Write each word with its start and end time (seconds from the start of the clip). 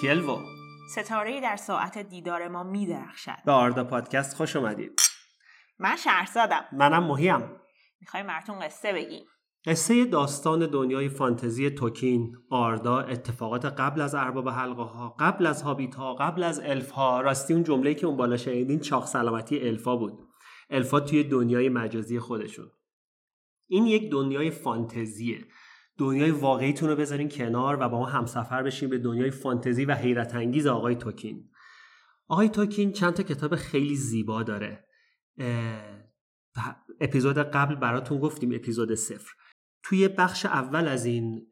تیلوو. 0.00 0.38
ستاره 0.90 1.40
در 1.40 1.56
ساعت 1.56 1.98
دیدار 1.98 2.48
ما 2.48 2.62
می 2.62 2.86
درخشد 2.86 3.44
به 3.46 3.52
آردا 3.52 3.84
پادکست 3.84 4.36
خوش 4.36 4.56
اومدید. 4.56 5.00
من 5.78 5.96
شهرزادم. 5.96 6.64
منم 6.72 7.04
مهیم 7.04 7.56
می‌خوایم 8.00 8.26
براتون 8.26 8.58
قصه 8.58 8.92
بگیم. 8.92 9.24
قصه 9.66 10.04
داستان 10.04 10.66
دنیای 10.66 11.08
فانتزی 11.08 11.70
توکین، 11.70 12.36
آردا، 12.50 13.00
اتفاقات 13.00 13.64
قبل 13.64 14.00
از 14.00 14.14
ارباب 14.14 14.48
حلقه 14.48 14.82
ها، 14.82 15.16
قبل 15.18 15.46
از 15.46 15.62
هابیت 15.62 15.94
ها، 15.94 16.14
قبل 16.14 16.42
از 16.42 16.60
الف 16.60 16.90
ها، 16.90 17.20
راستی 17.20 17.54
اون 17.54 17.62
جمله‌ای 17.62 17.94
که 17.94 18.06
اون 18.06 18.16
بالا 18.16 18.36
شنیدین 18.36 18.80
چاق 18.80 19.06
سلامتی 19.06 19.68
الفا 19.68 19.96
بود. 19.96 20.28
الفا 20.70 21.00
توی 21.00 21.24
دنیای 21.24 21.68
مجازی 21.68 22.18
خودشون. 22.18 22.70
این 23.68 23.86
یک 23.86 24.10
دنیای 24.10 24.50
فانتزیه. 24.50 25.46
دنیای 26.00 26.30
واقعیتون 26.30 26.88
رو 26.88 26.96
بذارین 26.96 27.28
کنار 27.28 27.76
و 27.80 27.88
با 27.88 27.98
ما 27.98 28.06
همسفر 28.06 28.62
بشین 28.62 28.90
به 28.90 28.98
دنیای 28.98 29.30
فانتزی 29.30 29.84
و 29.84 29.94
حیرت 29.94 30.34
انگیز 30.34 30.66
آقای 30.66 30.96
توکین. 30.96 31.50
آقای 32.28 32.48
توکین 32.48 32.92
چند 32.92 33.12
تا 33.12 33.22
کتاب 33.22 33.56
خیلی 33.56 33.96
زیبا 33.96 34.42
داره. 34.42 34.84
اپیزود 37.00 37.38
قبل 37.38 37.74
براتون 37.74 38.18
گفتیم 38.18 38.54
اپیزود 38.54 38.94
صفر 38.94 39.32
توی 39.82 40.08
بخش 40.08 40.46
اول 40.46 40.88
از 40.88 41.04
این 41.04 41.46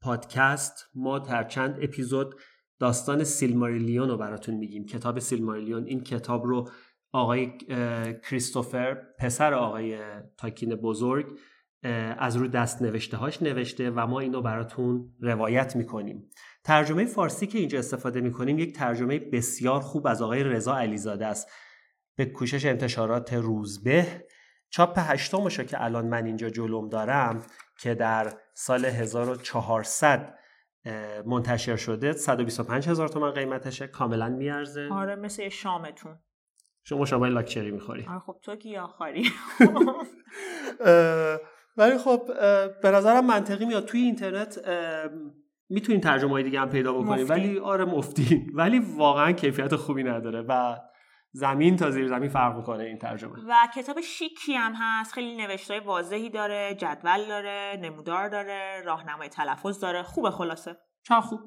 پادکست 0.00 0.90
ما 0.94 1.18
در 1.18 1.44
چند 1.44 1.78
اپیزود 1.82 2.34
داستان 2.78 3.24
سیلماریلیون 3.24 4.08
رو 4.08 4.16
براتون 4.16 4.54
میگیم 4.54 4.86
کتاب 4.86 5.18
سیلماریلیون 5.18 5.84
این 5.84 6.00
کتاب 6.00 6.46
رو 6.46 6.70
آقای 7.12 7.58
کریستوفر 8.30 8.94
پسر 9.18 9.54
آقای 9.54 9.98
تاکین 10.36 10.74
بزرگ 10.74 11.38
از 12.18 12.36
رو 12.36 12.48
دست 12.48 12.82
نوشته 12.82 13.16
هاش 13.16 13.42
نوشته 13.42 13.90
و 13.90 14.06
ما 14.06 14.20
اینو 14.20 14.42
براتون 14.42 15.14
روایت 15.20 15.76
می‌کنیم. 15.76 16.30
ترجمه 16.64 17.04
فارسی 17.04 17.46
که 17.46 17.58
اینجا 17.58 17.78
استفاده 17.78 18.20
می‌کنیم 18.20 18.58
یک 18.58 18.76
ترجمه 18.76 19.18
بسیار 19.18 19.80
خوب 19.80 20.06
از 20.06 20.22
آقای 20.22 20.44
رضا 20.44 20.76
علیزاده 20.76 21.26
است. 21.26 21.50
به 22.16 22.26
کوشش 22.26 22.66
انتشارات 22.66 23.32
روزبه. 23.32 24.26
چاپ 24.70 24.94
هشتمشو 24.96 25.64
که 25.64 25.84
الان 25.84 26.06
من 26.06 26.26
اینجا 26.26 26.50
جلوم 26.50 26.88
دارم 26.88 27.42
که 27.78 27.94
در 27.94 28.32
سال 28.54 28.84
1400 28.84 30.34
منتشر 31.26 31.76
شده 31.76 32.12
125 32.12 32.88
هزار 32.88 33.08
تومن 33.08 33.30
قیمتشه. 33.30 33.86
کاملا 33.86 34.28
میارزه. 34.28 34.88
آره 34.92 35.16
مثل 35.16 35.48
شامتون. 35.48 36.18
شما 36.84 37.04
شما 37.04 37.26
لاکچری 37.26 37.70
می‌خوری. 37.70 38.06
آره 38.08 38.18
خب 38.18 38.36
تو 38.42 38.56
کی 38.56 38.76
آخری؟ 38.76 39.24
ولی 41.76 41.98
خب 41.98 42.22
به 42.82 42.90
نظرم 42.90 43.26
منطقی 43.26 43.64
میاد. 43.64 43.84
توی 43.84 44.00
اینترنت 44.00 44.58
می‌تونین 45.68 46.00
ترجمه 46.00 46.30
های 46.30 46.42
دیگه 46.42 46.60
هم 46.60 46.70
پیدا 46.70 46.92
بکنیم. 46.92 47.28
ولی 47.28 47.58
آره 47.58 47.84
مفتی. 47.84 48.46
ولی 48.54 48.78
واقعا 48.78 49.32
کیفیت 49.32 49.76
خوبی 49.76 50.02
نداره 50.02 50.44
و 50.48 50.76
زمین 51.32 51.76
تا 51.76 51.90
زیر 51.90 52.08
زمین 52.08 52.28
فرق 52.28 52.56
می‌کنه 52.56 52.84
این 52.84 52.98
ترجمه. 52.98 53.32
و 53.48 53.54
کتاب 53.74 54.00
شیکی 54.00 54.54
هم 54.54 54.72
هست. 54.76 55.12
خیلی 55.12 55.36
نوشته 55.36 55.80
واضحی 55.80 56.30
داره 56.30 56.74
جدول 56.74 57.26
داره 57.28 57.78
نمودار 57.82 58.28
داره 58.28 58.82
راهنمای 58.84 59.28
تلفظ 59.28 59.80
داره. 59.80 60.02
خوبه 60.02 60.30
خلاصه. 60.30 60.76
چه 61.02 61.14
خوب. 61.14 61.40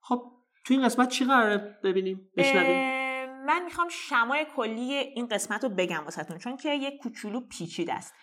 خب 0.00 0.22
تو 0.64 0.74
این 0.74 0.84
قسمت 0.84 1.08
چی 1.08 1.24
قراره 1.24 1.78
ببینیم؟ 1.84 2.30
بشنویم. 2.36 2.98
من 3.46 3.64
می‌خوام 3.64 3.88
شمای 3.90 4.46
کلی 4.56 4.94
این 4.94 5.28
قسمت 5.28 5.64
رو 5.64 5.70
بگم 5.70 6.04
واسهتون 6.04 6.38
چون 6.38 6.56
که 6.56 6.74
یک 6.74 6.94
کوچولو 7.02 7.40
پیچیده 7.40 7.94
است. 7.94 8.14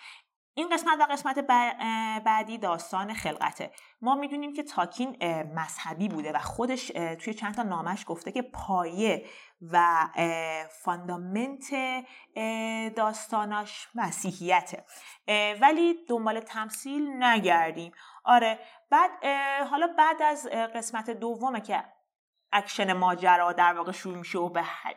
این 0.58 0.70
قسمت 0.70 1.00
و 1.00 1.04
قسمت 1.04 1.40
بعدی 2.26 2.58
داستان 2.58 3.14
خلقته. 3.14 3.72
ما 4.02 4.16
می‌دونیم 4.16 4.54
که 4.54 4.64
تاکین 4.64 5.18
مذهبی 5.56 6.10
بوده 6.10 6.32
و 6.32 6.40
خودش 6.40 6.88
توی 6.88 7.34
چند 7.34 7.56
تا 7.56 7.64
نامش 7.64 8.04
گفته 8.08 8.32
که 8.32 8.42
پایه 8.42 9.26
و 9.72 10.08
فاندامنت 10.84 11.66
داستاناش 12.96 13.88
مسیحیته. 13.96 14.86
ولی 15.62 16.06
دنبال 16.10 16.40
تمثیل 16.40 17.24
نگردیم. 17.24 17.92
آره 18.24 18.60
بعد 18.90 19.12
حالا 19.70 19.88
بعد 19.98 20.22
از 20.22 20.48
قسمت 20.76 21.10
دومه 21.10 21.62
که 21.62 21.84
اکشن 22.56 22.94
ماجرا 22.94 23.54
در 23.54 23.74
واقع 23.74 23.92
شروع 23.92 24.18
میشه 24.18 24.38
و 24.38 24.50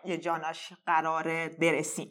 به 0.05 0.19
جاناش 0.19 0.73
قراره 0.87 1.49
برسیم. 1.49 2.11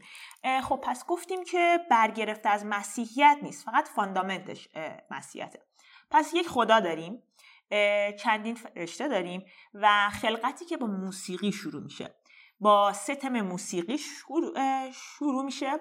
خب 0.64 0.80
پس 0.84 1.06
گفتیم 1.06 1.44
که 1.44 1.80
برگرفته 1.92 2.50
از 2.50 2.66
مسیحیت 2.66 3.38
نیست 3.42 3.66
فقط 3.66 3.88
fundament 3.88 4.55
ش 4.55 4.70
مسیحیته. 5.12 5.62
پس 6.12 6.34
یک 6.34 6.48
خدا 6.48 6.80
داریم 6.80 7.24
چندین 8.20 8.56
فرشته 8.56 9.08
داریم 9.08 9.46
و 9.74 10.10
خلقتی 10.10 10.66
که 10.66 10.78
با 10.78 10.88
موسیقی 10.88 11.52
شروع 11.52 11.84
میشه. 11.84 12.16
با 12.60 12.94
سه 12.94 13.18
تم 13.18 13.42
موسیقی 13.42 13.98
شروع, 13.98 14.54
شروع 14.92 15.46
میشه. 15.46 15.72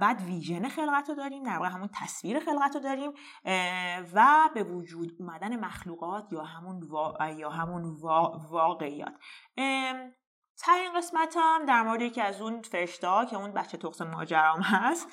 بعد 0.00 0.22
ویژن 0.22 0.68
خلقت 0.68 1.08
رو 1.08 1.14
داریم 1.14 1.42
در 1.42 1.56
واقع 1.56 1.68
همون 1.68 1.88
تصویر 1.94 2.40
خلقت 2.40 2.74
رو 2.74 2.80
داریم 2.80 3.12
و 4.14 4.50
به 4.54 4.62
وجود 4.62 5.12
اومدن 5.18 5.64
مخلوقات 5.64 6.32
یا 6.32 6.42
همون, 6.42 6.88
یا 7.36 7.50
همون 7.50 7.96
واقعیات. 8.50 9.14
تا 10.64 10.72
این 10.72 10.92
قسمت 10.96 11.34
هم 11.38 11.66
در 11.66 11.82
مورد 11.82 12.02
یکی 12.02 12.20
از 12.20 12.40
اون 12.40 12.62
فرشته 12.62 13.26
که 13.30 13.36
اون 13.36 13.52
بچه 13.52 13.78
تقص 13.78 14.02
ماجرام 14.02 14.60
هست 14.60 15.08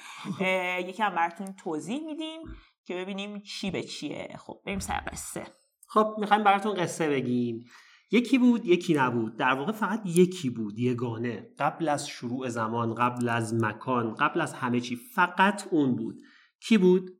یکم 0.79 1.15
براتون 1.15 1.53
توضیح 1.53 2.05
میدیم 2.05 2.41
که 2.85 2.95
ببینیم 2.95 3.39
چی 3.41 3.71
به 3.71 3.83
چیه. 3.83 4.35
خب 4.39 4.61
بریم 4.65 4.79
سر 4.79 5.03
قصه. 5.11 5.47
خب 5.87 6.15
می‌خوایم 6.17 6.43
براتون 6.43 6.73
قصه 6.73 7.09
بگیم. 7.09 7.65
یکی 8.11 8.37
بود 8.37 8.65
یکی 8.65 8.93
نبود. 8.93 9.37
در 9.37 9.53
واقع 9.53 9.71
فقط 9.71 10.01
یکی 10.05 10.49
بود 10.49 10.79
یگانه. 10.79 11.53
قبل 11.59 11.89
از 11.89 12.07
شروع 12.07 12.49
زمان 12.49 12.95
قبل 12.95 13.29
از 13.29 13.53
مکان 13.53 14.13
قبل 14.13 14.41
از 14.41 14.53
همه 14.53 14.79
چی 14.79 14.95
فقط 14.95 15.67
اون 15.71 15.95
بود. 15.95 16.21
کی 16.67 16.77
بود؟ 16.77 17.11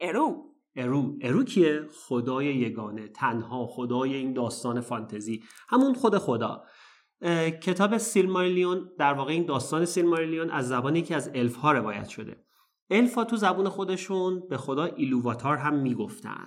ارو. 0.00 0.54
ارو. 0.76 1.18
ارو 1.22 1.44
کیه؟ 1.44 1.86
خدای 1.92 2.46
یگانه. 2.46 3.08
تنها 3.08 3.66
خدای 3.66 4.14
این 4.14 4.32
داستان 4.32 4.80
فانتزی. 4.80 5.42
همون 5.68 5.94
خود 5.94 6.18
خدا. 6.18 6.64
کتاب 7.62 7.98
سیلماریلیون 7.98 8.90
در 8.98 9.12
واقع 9.12 9.32
این 9.32 9.46
داستان 9.46 9.84
سیلماریلیون 9.84 10.50
از 10.50 10.68
زبان 10.68 10.96
یکی 10.96 11.14
از 11.14 11.30
الف 11.34 11.56
ها 11.56 11.72
روایت 11.72 12.08
شده. 12.08 12.44
الفا 12.90 13.24
تو 13.24 13.36
زبون 13.36 13.68
خودشون 13.68 14.42
به 14.50 14.56
خدا 14.56 14.84
ایلوواتار 14.84 15.56
هم 15.56 15.74
می‌گفتن. 15.74 16.46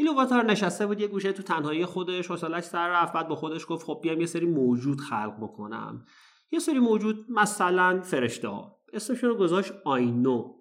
ایلوواتار 0.00 0.44
نشسته 0.44 0.86
بود 0.86 1.00
یه 1.00 1.08
گوشه 1.08 1.32
تو 1.32 1.42
تنهایی 1.42 1.86
خودش 1.86 2.30
حوصلش 2.30 2.64
سر 2.64 2.88
رفت 2.88 3.12
بعد 3.12 3.28
با 3.28 3.34
خودش 3.34 3.66
گفت 3.68 3.86
خب 3.86 4.00
بیام 4.02 4.20
یه 4.20 4.26
سری 4.26 4.46
موجود 4.46 5.00
خلق 5.00 5.36
بکنم. 5.40 6.04
یه 6.50 6.58
سری 6.58 6.78
موجود 6.78 7.26
مثلا 7.28 8.00
فرشته 8.00 8.48
ها. 8.48 8.76
اسمشون 8.92 9.30
رو 9.30 9.36
گذاشت 9.36 9.72
آینو. 9.84 10.54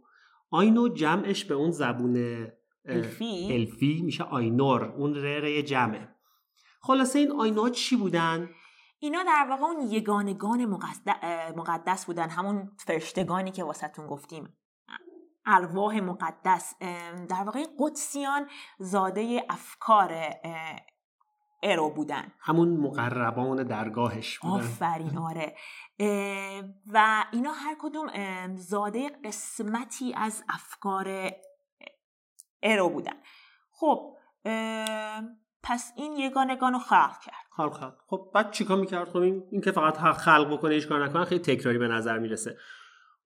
آینو 0.52 0.88
جمعش 0.88 1.46
به 1.46 1.54
اون 1.54 1.72
زبون 1.72 2.48
الفی, 2.86 3.48
الفی 3.52 4.02
میشه 4.02 4.24
آینور. 4.24 4.84
اون 4.84 5.16
ره 5.16 5.64
جمعه. 5.64 6.10
خلاصه 6.82 7.20
این 7.20 7.32
آینوها 7.32 7.70
چی 7.70 7.96
بودن؟ 7.96 8.50
اینا 9.00 9.24
در 9.24 9.48
واقع 9.50 9.64
اون 9.64 9.92
یگانگان 9.92 10.66
مقدس 11.56 12.06
بودن. 12.06 12.30
همون 12.30 12.72
فرشتگانی 12.78 13.52
که 13.52 13.64
واسهتون 13.64 14.08
گفتیم. 14.08 14.54
ارواح 15.46 16.00
مقدس 16.00 16.74
در 17.30 17.44
واقع 17.46 17.66
قدسیان 17.80 18.50
زاده 18.80 19.46
افکار 19.50 20.34
ارو 21.64 21.90
بودن. 21.90 22.32
همون 22.40 22.78
مقربان 22.78 23.64
درگاهش 23.64 24.40
بودن. 24.40 24.56
آفرین 24.56 25.18
آره. 25.30 25.56
و 26.94 27.26
اینا 27.32 27.52
هر 27.52 27.76
کدوم 27.80 28.08
زاده 28.56 29.10
قسمتی 29.26 30.14
از 30.14 30.44
افکار 30.50 31.32
ارو 32.64 32.90
بودن. 32.90 33.16
خب 33.72 34.16
پس 35.64 35.94
این 35.96 36.14
یگانگان 36.14 36.74
رو 36.74 36.80
خلق 36.80 37.20
کرد. 37.20 37.46
خلق 37.52 37.80
کرد 37.80 37.98
خب 38.08 38.32
بعد 38.34 38.52
چیکار 38.52 38.78
می‌کرد؟ 38.78 39.10
خب 39.10 39.18
این, 39.18 39.44
این 39.52 39.62
که 39.62 39.72
فقط 39.72 39.98
خلق 39.98 40.54
بکنه 40.54 40.74
هیچ 40.74 40.88
کار 40.88 41.06
نکنه 41.06 41.26
خیلی 41.26 41.42
تکراری 41.42 41.78
به 41.78 41.88
نظر 41.88 42.20
می‌رسه. 42.20 42.58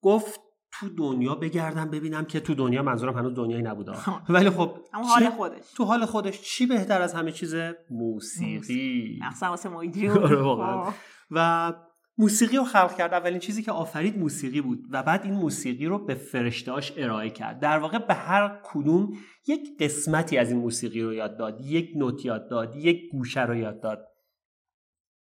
گفت 0.02 0.40
تو 0.84 0.90
دنیا 0.90 1.36
بگردم 1.36 1.90
ببینم 1.90 2.26
که 2.26 2.40
تو 2.40 2.54
دنیا 2.54 2.84
منظورم 2.84 3.18
هنوز 3.18 3.36
دنیایی 3.36 3.64
نبوده. 3.64 3.92
ولی 4.30 4.50
خب 4.50 4.78
حال 4.92 5.30
خودش. 5.30 5.74
تو 5.76 5.84
حال 5.84 6.06
خودش 6.06 6.42
چی 6.42 6.66
بهتر 6.66 7.02
از 7.02 7.14
همه 7.14 7.32
چیز؟ 7.32 7.56
موسیقی. 7.90 9.20
مخصوصا 9.22 9.50
واسه 9.50 9.70
آره، 10.10 10.94
و 11.32 11.74
موسیقی 12.18 12.58
رو 12.58 12.64
خلق 12.64 12.98
کرد. 12.98 13.14
اولین 13.14 13.40
چیزی 13.40 13.64
که 13.64 13.72
آفرید 13.72 14.18
موسیقی 14.18 14.62
بود 14.62 14.80
و 14.92 15.04
بعد 15.04 15.24
این 15.24 15.34
موسیقی 15.34 15.86
رو 15.86 16.06
به 16.06 16.16
فرشتهاش 16.16 16.94
ارائه 16.98 17.30
کرد. 17.30 17.60
در 17.60 17.80
واقع 17.80 17.98
به 17.98 18.14
هر 18.14 18.60
کدوم 18.64 19.14
یک 19.48 19.78
قسمتی 19.80 20.38
از 20.38 20.52
این 20.52 20.60
موسیقی 20.60 21.02
رو 21.02 21.14
یاد 21.14 21.38
داد. 21.38 21.62
یک 21.62 21.92
نوت 21.96 22.26
یاد 22.26 22.50
داد 22.50 22.76
یک 22.76 23.12
گوشه 23.12 23.42
رو 23.42 23.56
یاد 23.56 23.82
داد. 23.82 24.08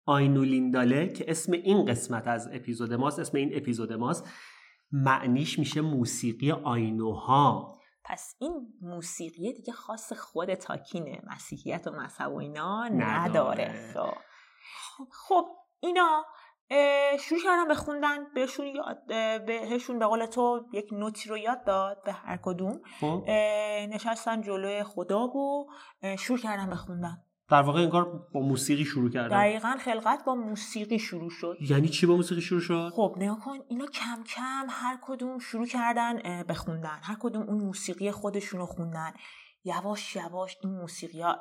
آینولینداله 0.06 1.07
که 1.07 1.25
اسم 1.27 1.51
این 1.51 1.85
قسمت 1.85 2.27
از 2.27 2.50
اپیزود 2.53 2.94
ماست 2.94 3.19
اسم 3.19 3.38
این 3.38 3.51
اپیزود 3.53 3.94
ماست 3.94 4.29
معنیش 4.91 5.59
میشه 5.59 5.81
موسیقی 5.81 6.51
آینوها. 6.51 7.80
پس 8.03 8.36
این 8.39 8.74
موسیقی 8.81 9.53
دیگه 9.53 9.74
خاص 9.74 10.13
خود 10.13 10.53
تاکینه 10.53 11.21
مسیحیت 11.27 11.88
و 11.88 11.91
مذهب 11.91 12.31
و 12.31 12.38
اینا 12.38 12.88
نداره. 12.88 13.94
خب, 13.94 15.07
خب 15.12 15.45
اینا 15.80 16.25
شروع 17.19 17.39
کردن 17.44 17.68
بخوندن 17.68 18.33
بهشون 18.33 18.68
یاد 18.68 19.06
بهشون 19.45 20.00
به 20.00 20.06
قول 20.06 20.25
تو 20.25 20.65
یک 20.74 20.89
نوتی 20.92 21.30
رو 21.30 21.38
یاد 21.38 21.63
داد 21.63 22.03
به 22.06 22.12
هر 22.12 22.39
کدوم. 22.44 22.81
خب. 23.00 23.24
نشستن 23.89 24.42
جلوی 24.42 24.83
خدا 24.83 25.27
و 25.27 25.68
شروع 26.19 26.39
کردن 26.39 26.69
بخوندن 26.69 27.24
در 27.51 27.62
واقع 27.62 27.81
انگار 27.81 28.28
با 28.34 28.40
موسیقی 28.40 28.86
شروع 28.86 29.10
کردن 29.10 29.38
دقیقا 29.40 29.75
خلقت 29.80 30.25
با 30.25 30.36
موسیقی 30.36 31.00
شروع 31.00 31.30
شد. 31.30 31.57
یعنی 31.69 31.88
چی 31.88 32.06
با 32.06 32.16
موسیقی 32.16 32.42
شروع 32.42 32.62
شد؟ 32.62 32.90
خب 32.96 33.16
نگاه 33.18 33.40
کن 33.40 33.57
اینا 33.69 33.86
کم 33.86 34.24
کم 34.24 34.68
هر 34.69 35.00
کدوم 35.01 35.40
شروع 35.40 35.66
کردن 35.66 36.44
بخوندن 36.44 37.00
هر 37.01 37.18
کدوم 37.19 37.42
اون 37.42 37.62
موسیقی 37.63 38.12
خودشونو 38.12 38.66
خوندن. 38.66 39.12
یواش 39.63 40.16
یواش 40.16 40.57
این 40.63 40.74
موسیقی 40.74 41.22
ها 41.22 41.38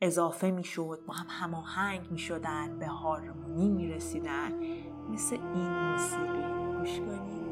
اضافه 0.00 0.50
می‌شد 0.50 0.98
با 1.08 1.14
هم 1.14 1.26
هماهنگ 1.28 2.10
می‌شدن 2.10 2.78
به 2.78 2.86
هارمونی 2.86 3.68
می‌رسیدن. 3.68 4.52
مثل 5.10 5.36
این 5.36 5.68
موسیقی. 5.68 6.44
گوش 6.78 6.98
کنید. 6.98 7.43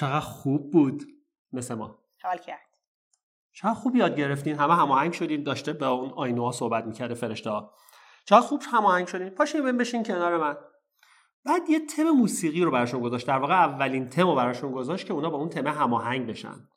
چقدر 0.00 0.20
خوب 0.20 0.70
بود 0.70 1.04
مثل 1.52 1.74
ما. 1.74 1.98
حال 2.22 2.38
کرد. 2.38 2.68
چقدر 3.52 3.74
خوب 3.74 3.96
یاد 3.96 4.16
گرفتین. 4.16 4.56
همه 4.56 4.74
هماهنگ 4.74 5.12
شدین. 5.12 5.42
داشته 5.42 5.72
به 5.72 5.86
اون 5.86 6.10
آینوها 6.10 6.52
صحبت 6.52 6.84
می‌کرده 6.84 7.14
فرشته 7.14 7.50
ها 7.50 7.74
چقدر 8.24 8.46
خوب 8.46 8.62
هماهنگ 8.72 9.06
شدین. 9.06 9.30
پاشین 9.30 9.64
بین 9.64 9.76
بشین 9.76 10.02
کنار 10.02 10.36
من. 10.36 10.56
بعد 11.44 11.70
یه 11.70 11.86
تم 11.86 12.02
موسیقی 12.02 12.64
رو 12.64 12.70
براشون 12.70 13.00
گذاشت. 13.00 13.26
در 13.26 13.38
واقع 13.38 13.54
اولین 13.54 14.08
تم 14.08 14.26
رو 14.26 14.34
براشون 14.34 14.72
گذاشت 14.72 15.06
که 15.06 15.12
اونا 15.12 15.30
با 15.30 15.38
اون 15.38 15.48
تم 15.48 15.66
هماهنگ 15.66 16.26
بشن. 16.26 16.68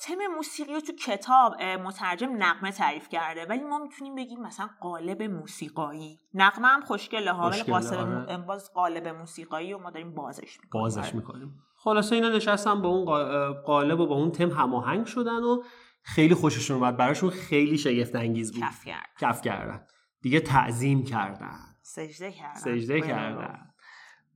تم 0.00 0.18
موسیقی 0.36 0.74
رو 0.74 0.80
تو 0.80 0.92
کتاب 0.92 1.62
مترجم 1.62 2.42
نقمه 2.42 2.72
تعریف 2.72 3.08
کرده. 3.08 3.46
ولی 3.46 3.62
ما 3.62 3.78
می‌تونیم 3.78 4.14
بگیم 4.14 4.40
مثلا 4.40 4.68
قالب 4.80 5.22
موسیقایی. 5.22 6.18
نقمه 6.34 6.68
هم 6.68 6.80
خوشگله 6.80 7.32
ها 7.32 7.50
ولی 7.50 7.72
آره. 7.72 8.36
باز 8.36 8.72
قالب 8.72 9.08
موسیقایی 9.08 9.74
و 9.74 9.78
ما 9.78 9.90
داریم 9.90 10.14
بازش 10.14 10.60
می‌کنیم. 10.62 10.82
بازش. 10.82 11.14
می‌کنیم. 11.14 11.62
خلاصه 11.80 12.14
اینا 12.14 12.28
نشستن 12.28 12.82
با 12.82 12.88
اون 12.88 13.04
قالب 13.52 14.00
و 14.00 14.06
با 14.06 14.14
اون 14.14 14.30
تم 14.30 14.50
هماهنگ 14.50 15.06
شدن 15.06 15.42
و 15.42 15.62
خیلی 16.02 16.34
خوششون 16.34 16.76
اومد. 16.76 16.96
براشون 16.96 17.30
خیلی 17.30 17.78
شگفت 17.78 18.16
انگیز 18.16 18.52
بود. 18.52 18.62
کف 18.62 18.84
کرد 18.84 19.08
کف 19.20 19.42
کردن. 19.42 19.86
دیگه 20.22 20.40
تعظیم 20.40 21.04
کردن. 21.04 21.58
سجده 21.82 22.32
کردن. 22.32 22.60
سجده 22.60 23.00
کردن. 23.00 23.60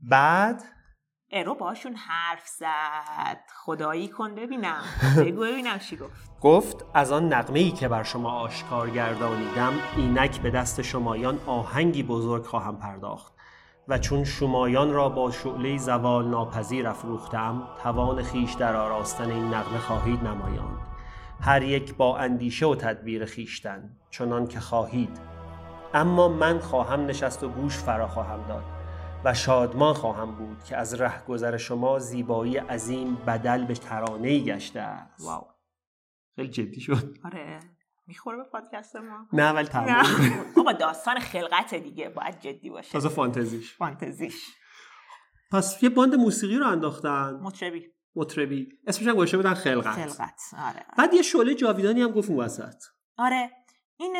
بعد؟ 0.02 0.62
ارو 1.30 1.54
باشون 1.54 1.94
حرف 1.94 2.46
زد. 2.46 3.40
خدایی 3.64 4.08
کن 4.08 4.34
ببینم. 4.34 4.82
بگو 5.26 5.40
ببینم 5.40 5.78
چی 5.78 5.96
گفت. 5.96 6.40
گفت 6.40 6.84
از 6.94 7.12
آن 7.12 7.32
نقمه 7.32 7.58
ای 7.58 7.70
که 7.70 7.88
بر 7.88 8.02
شما 8.02 8.30
آشکار 8.30 8.90
گردانیدم 8.90 9.72
اینک 9.96 10.40
به 10.40 10.50
دست 10.50 10.82
شمایان 10.82 11.38
آهنگی 11.46 12.02
بزرگ 12.02 12.44
خواهم 12.44 12.78
پرداخت. 12.78 13.32
و 13.88 13.98
چون 13.98 14.24
شمایان 14.24 14.92
را 14.92 15.08
با 15.08 15.30
شعله 15.30 15.78
زوال 15.78 16.28
ناپذیر 16.28 16.88
افروختم 16.88 17.68
توان 17.82 18.22
خیش 18.22 18.52
در 18.52 18.76
آراستن 18.76 19.30
این 19.30 19.54
نقمه 19.54 19.78
خواهید 19.78 20.20
نمایاند. 20.20 20.78
هر 21.40 21.62
یک 21.62 21.94
با 21.94 22.18
اندیشه 22.18 22.66
و 22.66 22.74
تدبیر 22.74 23.24
خیشتن 23.24 23.96
چنان 24.10 24.46
که 24.46 24.60
خواهید. 24.60 25.20
اما 25.94 26.28
من 26.28 26.58
خواهم 26.58 27.06
نشست 27.06 27.44
و 27.44 27.48
گوش 27.48 27.78
فرا 27.78 28.08
خواهم 28.08 28.46
داد 28.48 28.64
و 29.24 29.34
شادمان 29.34 29.94
خواهم 29.94 30.34
بود 30.34 30.64
که 30.64 30.76
از 30.76 30.94
رهگذر 30.94 31.56
شما 31.56 31.98
زیبایی 31.98 32.56
عظیم 32.56 33.14
بدل 33.14 33.64
به 33.64 33.74
ترانه 33.74 34.38
گشته 34.38 34.80
است. 34.80 35.26
واو. 35.26 35.44
خیلی 36.36 36.48
جدی 36.48 36.80
شد. 36.80 37.16
آره. 37.24 37.60
می‌خوره 38.06 38.36
به 38.36 38.44
پادکست 38.44 38.96
ما؟ 38.96 39.28
نه 39.32 39.52
ولی 39.52 39.68
تمام 39.68 40.04
بابا 40.56 40.72
داستان 40.72 41.18
خلقت 41.18 41.74
دیگه. 41.74 42.08
باید 42.08 42.40
جدی 42.40 42.70
باشه. 42.70 42.92
تازه 42.92 43.08
فانتزیش. 43.08 43.76
فانتزیش. 43.76 44.46
پس 45.52 45.82
یه 45.82 45.88
باند 45.88 46.14
موسیقی 46.14 46.56
رو 46.56 46.66
انداختن. 46.66 47.38
مطربی. 47.42 47.86
مطربی. 48.16 48.68
اسمش 48.86 49.06
هم 49.08 49.14
گوشه 49.14 49.36
بودن 49.36 49.54
خلقت. 49.54 49.94
خلقت. 49.94 50.40
آره 50.58 50.86
بعد 50.98 51.14
یه 51.14 51.22
شعله 51.22 51.54
جاویدانی 51.54 52.02
هم 52.02 52.10
گفت 52.10 52.30
وسط. 52.30 52.82
آره. 53.18 53.50
این 53.96 54.16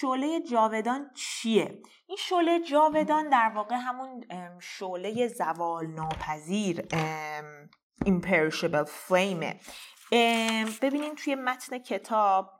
شعله 0.00 0.40
جاودان 0.50 1.10
چیه؟ 1.14 1.82
این 2.06 2.18
شعله 2.20 2.60
جاودان 2.60 3.28
در 3.28 3.52
واقع 3.54 3.76
همون 3.76 4.24
شعله 4.60 5.28
زوال 5.28 5.86
ناپذیر 5.86 6.80
imperishable 8.04 8.88
flame 9.08 9.54
ببینین 10.82 11.14
توی 11.14 11.34
متن 11.34 11.78
کتاب 11.78 12.59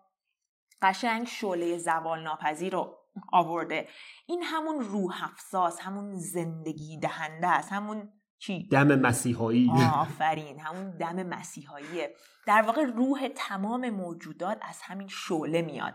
قشنگ 0.82 1.26
شعله 1.26 1.78
زوال 1.78 2.22
ناپذیر 2.22 2.72
رو 2.72 2.96
آورده. 3.32 3.88
این 4.26 4.42
همون 4.42 4.80
روح 4.80 5.24
افزاس 5.24 5.80
همون 5.80 6.18
زندگی 6.18 6.98
دهنده 6.98 7.46
است 7.46 7.72
همون 7.72 8.08
چی؟ 8.38 8.68
دم 8.68 8.98
مسیحایی. 9.00 9.70
آفرین 9.94 10.60
همون 10.60 10.90
دم 10.96 11.22
مسیحاییه. 11.22 12.14
در 12.46 12.62
واقع 12.62 12.82
روح 12.82 13.28
تمام 13.36 13.90
موجودات 13.90 14.58
از 14.62 14.80
همین 14.82 15.08
شعله 15.08 15.62
میاد. 15.62 15.94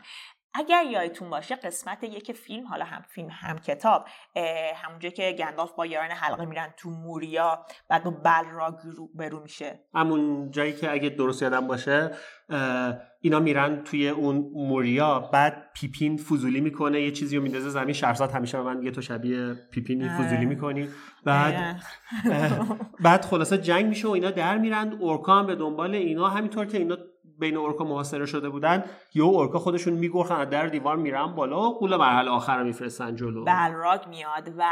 اگر 0.58 0.84
یادتون 0.92 1.30
باشه 1.30 1.56
قسمت 1.56 2.04
یک 2.04 2.32
فیلم 2.32 2.68
حالا 2.68 2.86
هم 2.86 3.02
فیلم 3.02 3.30
هم 3.32 3.58
کتاب 3.58 4.06
همونجا 4.76 5.10
که 5.10 5.32
گندالف 5.32 5.72
با 5.72 5.86
یاران 5.86 6.12
حلقه 6.12 6.46
میرن 6.46 6.74
تو 6.78 6.90
موریا 6.90 7.66
بعد 7.90 8.04
با 8.04 8.12
بلراگ 8.12 8.76
رو 8.84 9.10
برو 9.16 9.40
میشه. 9.40 9.80
همون 9.94 10.52
جایی 10.52 10.74
که 10.74 10.92
اگه 10.92 11.10
درست 11.10 11.42
یادم 11.42 11.68
باشه 11.68 12.12
اینا 13.22 13.40
میرن 13.40 13.84
توی 13.84 14.10
اون 14.10 14.52
موریا 14.54 15.20
بعد 15.20 15.72
پیپین 15.74 16.18
فضولی 16.18 16.62
می‌کنه 16.62 17.02
یه 17.02 17.12
چیزی 17.12 17.38
رو 17.38 17.44
میندازه 17.44 17.70
زمین 17.70 17.94
شهرزاد 17.94 18.32
همیشه 18.32 18.58
به 18.58 18.64
من 18.64 18.80
دیگه 18.80 18.92
تو 18.92 19.02
شبیه 19.02 19.54
پیپین 19.72 20.10
فضولی 20.10 20.46
می‌کنی. 20.46 20.90
بعد 21.24 21.82
بعد 23.00 23.26
خلاصه 23.26 23.58
جنگ 23.58 23.86
میشه 23.86 24.08
و 24.08 24.12
اینا 24.12 24.32
در 24.32 24.58
میرن 24.58 24.94
اورکا 25.00 25.40
هم 25.40 25.48
به 25.48 25.56
دنبال 25.56 25.96
اینا 25.96 26.30
همینطور 26.30 26.66
که 26.66 26.78
اینا 26.78 26.98
بین 27.40 27.58
اورکا 27.58 27.84
محاصره 27.84 28.26
شده 28.26 28.50
بودن 28.50 28.84
یه 29.14 29.24
اورکا 29.24 29.60
خودشون 29.60 29.94
میگرخن 29.94 30.46
در 30.46 30.68
دیوار 30.68 30.98
میرن 30.98 31.36
بالا 31.36 31.70
و 31.70 31.80
قول 31.80 31.96
مرحله 31.96 32.30
آخر 32.30 32.58
رو 32.58 32.66
میفرستن 32.66 33.16
جلو. 33.16 33.44
بلراگ 33.44 34.08
میاد 34.08 34.54
و 34.58 34.70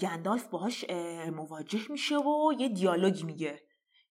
گندالف 0.00 0.48
باهاش 0.48 0.84
مواجه 1.36 1.80
میشه 1.90 2.16
و 2.16 2.52
یه 2.58 2.68
دیالوگی 2.68 3.24
میگه. 3.24 3.60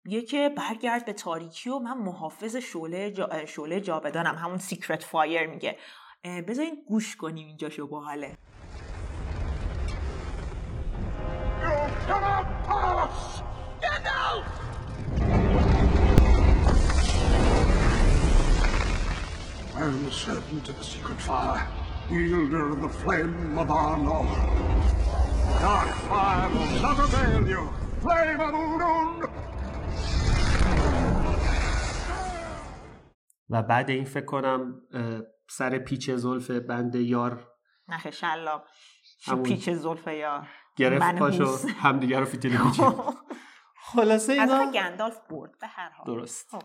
میگه 0.05 0.23
که 0.23 0.49
برگرد 0.57 1.05
به 1.05 1.13
تاریکی 1.13 1.71
و 1.71 1.79
من 1.79 1.99
محافظ 1.99 2.57
شعله 2.57 3.11
جا... 3.11 3.47
شعله 3.47 3.81
جاودانم 3.81 4.35
همون 4.35 4.59
secret 4.59 5.03
fire 5.03 5.47
میگه. 5.47 5.77
بذارین 6.49 6.77
گوش 6.89 7.17
کنیم 7.17 7.47
اینجا 7.47 7.71
شو 7.71 7.87
باحاله 7.87 8.37
I 14.23 14.60
am 19.83 20.05
the 20.05 20.13
servant 20.13 20.69
of 20.69 20.77
the 20.79 20.85
secret 20.85 21.21
fire. 21.21 21.67
wielder 22.11 22.71
of 22.75 22.81
the 22.83 22.89
flame 22.89 23.59
of 23.63 23.69
Arnor. 23.69 24.27
Dark 25.65 25.91
fire 26.09 26.49
will 26.55 26.75
not 26.87 26.99
avail 27.07 27.43
you. 27.55 27.63
Flame 28.03 28.41
of 28.47 28.53
Udun! 28.55 29.31
و 33.53 33.63
بعد 33.63 33.91
این 33.91 34.05
فکر 34.05 34.25
کنم 34.25 34.83
سر 35.49 35.79
پیچ 35.79 36.11
زلف 36.11 36.51
بند 36.51 36.95
یار 36.95 37.49
نخه 37.89 38.11
شلاق. 38.11 38.65
پیچ 39.45 39.71
زلف 39.71 40.07
یا 40.07 40.47
گرفت 40.77 41.19
پاشو. 41.19 41.69
همدیگه 41.69 42.19
رو 42.21 42.25
فیتیل 42.25 42.59
پیچ 42.59 42.81
خلاصه 43.93 44.33
از 44.33 44.39
اینا 44.39 44.63
آقا 44.63 44.73
گندالف 44.73 45.19
برد 45.31 45.59
به 45.59 45.67
هر 45.67 45.89
حال 45.89 46.07
درست 46.07 46.49
خب. 46.51 46.63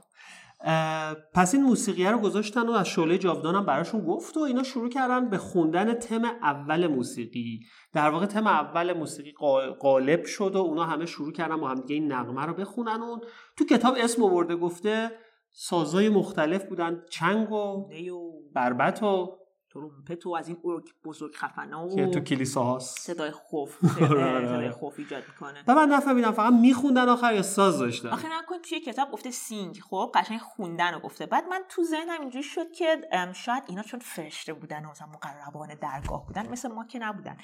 پس 1.34 1.56
این 1.56 1.64
موسیقیه 1.64 2.12
رو 2.12 2.18
گذاشتن 2.18 2.68
و 2.68 2.72
از 2.72 2.88
شعله 2.88 3.18
جاودانم 3.18 3.66
براشون 3.66 4.06
گفت 4.06 4.38
و 4.38 4.40
اینا 4.40 4.64
شروع 4.64 4.90
کردن 4.90 5.30
به 5.30 5.38
خوندن 5.38 5.94
تم 5.94 6.26
اول 6.26 6.88
موسیقی. 6.88 7.60
در 7.94 8.10
واقع 8.10 8.26
تم 8.26 8.48
اول 8.48 8.94
موسیقی 8.94 9.34
غالب 9.82 10.26
شد 10.26 10.56
و 10.56 10.58
اونا 10.58 10.84
همه 10.84 11.06
شروع 11.06 11.32
کردن 11.32 11.58
با 11.58 11.68
هم 11.68 11.76
دیگه 11.76 11.96
این 11.96 12.12
نغمه 12.12 12.46
رو 12.46 12.54
بخونن 12.54 13.02
و 13.02 13.20
تو 13.58 13.66
کتاب 13.66 13.96
اسم 13.98 14.24
آورده 14.24 14.56
گفته 14.56 15.12
سازای 15.52 16.10
مختلف 16.10 16.66
بودن 16.66 17.02
چنگ 17.10 17.52
و 17.52 17.88
نیو 17.90 18.20
بربت 18.54 19.04
و 19.04 19.38
ترومپت 19.76 20.26
و 20.26 20.36
از 20.36 20.48
این 20.48 20.58
ارک 20.64 20.84
بزرگ 21.06 21.36
خفنا 21.36 21.96
که 21.96 22.04
و 22.04 22.10
تو 22.10 22.20
کلیسا 22.20 22.64
هاست 22.64 23.00
صدای 23.00 23.32
خوف 23.32 23.78
آره، 24.02 24.36
آره، 24.36 24.48
صدای 24.48 24.56
آره. 24.56 24.72
خوف 24.72 24.94
ایجاد 24.98 25.24
می‌کنه. 25.28 25.64
و 25.68 25.76
من 25.76 25.88
نفهمیدم 25.90 26.32
فقط 26.32 26.54
میخوندن 26.54 27.10
آخر 27.10 27.34
یا 27.34 27.42
ساز 27.42 27.80
داشتن؟ 27.80 28.10
آخه 28.10 28.28
نکن 28.28 28.58
توی 28.58 28.80
کتاب 28.80 29.12
گفته 29.12 29.32
سینگ 29.32 29.80
خب؟ 29.90 30.12
قشنگ 30.16 30.40
خوندن 30.40 30.94
رو 30.94 31.00
گفته. 31.00 31.26
بعد 31.26 31.48
من 31.48 31.62
تو 31.70 31.84
ذهنم 31.84 32.22
اینجوری 32.22 32.44
شد 32.44 32.72
که 32.72 33.02
شاید 33.34 33.64
اینا 33.68 33.82
چون 33.82 34.00
فرشته 34.00 34.54
بودن 34.54 34.86
و 34.86 34.90
مثلا 34.90 35.08
مقربان 35.08 35.76
درگاه 35.82 36.26
بودن 36.28 36.50
مثل 36.50 36.72
ما 36.72 36.86
که 36.86 37.00
نبودن. 37.00 37.38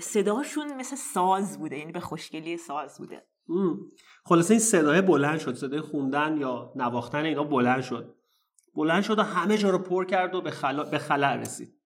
صداشون 0.00 0.74
مثل 0.76 0.96
ساز 0.96 1.58
بوده 1.58 1.78
یعنی 1.78 1.92
به 1.92 2.00
خوشگلی 2.00 2.56
ساز 2.56 2.98
بوده. 2.98 3.22
خلاصه 4.24 4.54
این 4.54 4.60
صدای 4.60 5.00
بلند 5.00 5.38
شد 5.38 5.54
صدای 5.54 5.80
خوندن 5.80 6.36
یا 6.36 6.72
نواختن 6.76 7.24
اینا 7.24 7.44
بلند 7.44 7.80
شد. 7.80 8.21
بلند 8.74 9.02
شد 9.02 9.18
و 9.18 9.22
همه 9.22 9.58
جا 9.58 9.70
رو 9.70 9.78
پر 9.78 10.04
کرد 10.04 10.34
و 10.34 10.40
به 10.40 10.50
خلا 10.50 10.84
به 10.84 10.98
خلع 10.98 11.34
رسید. 11.36 11.80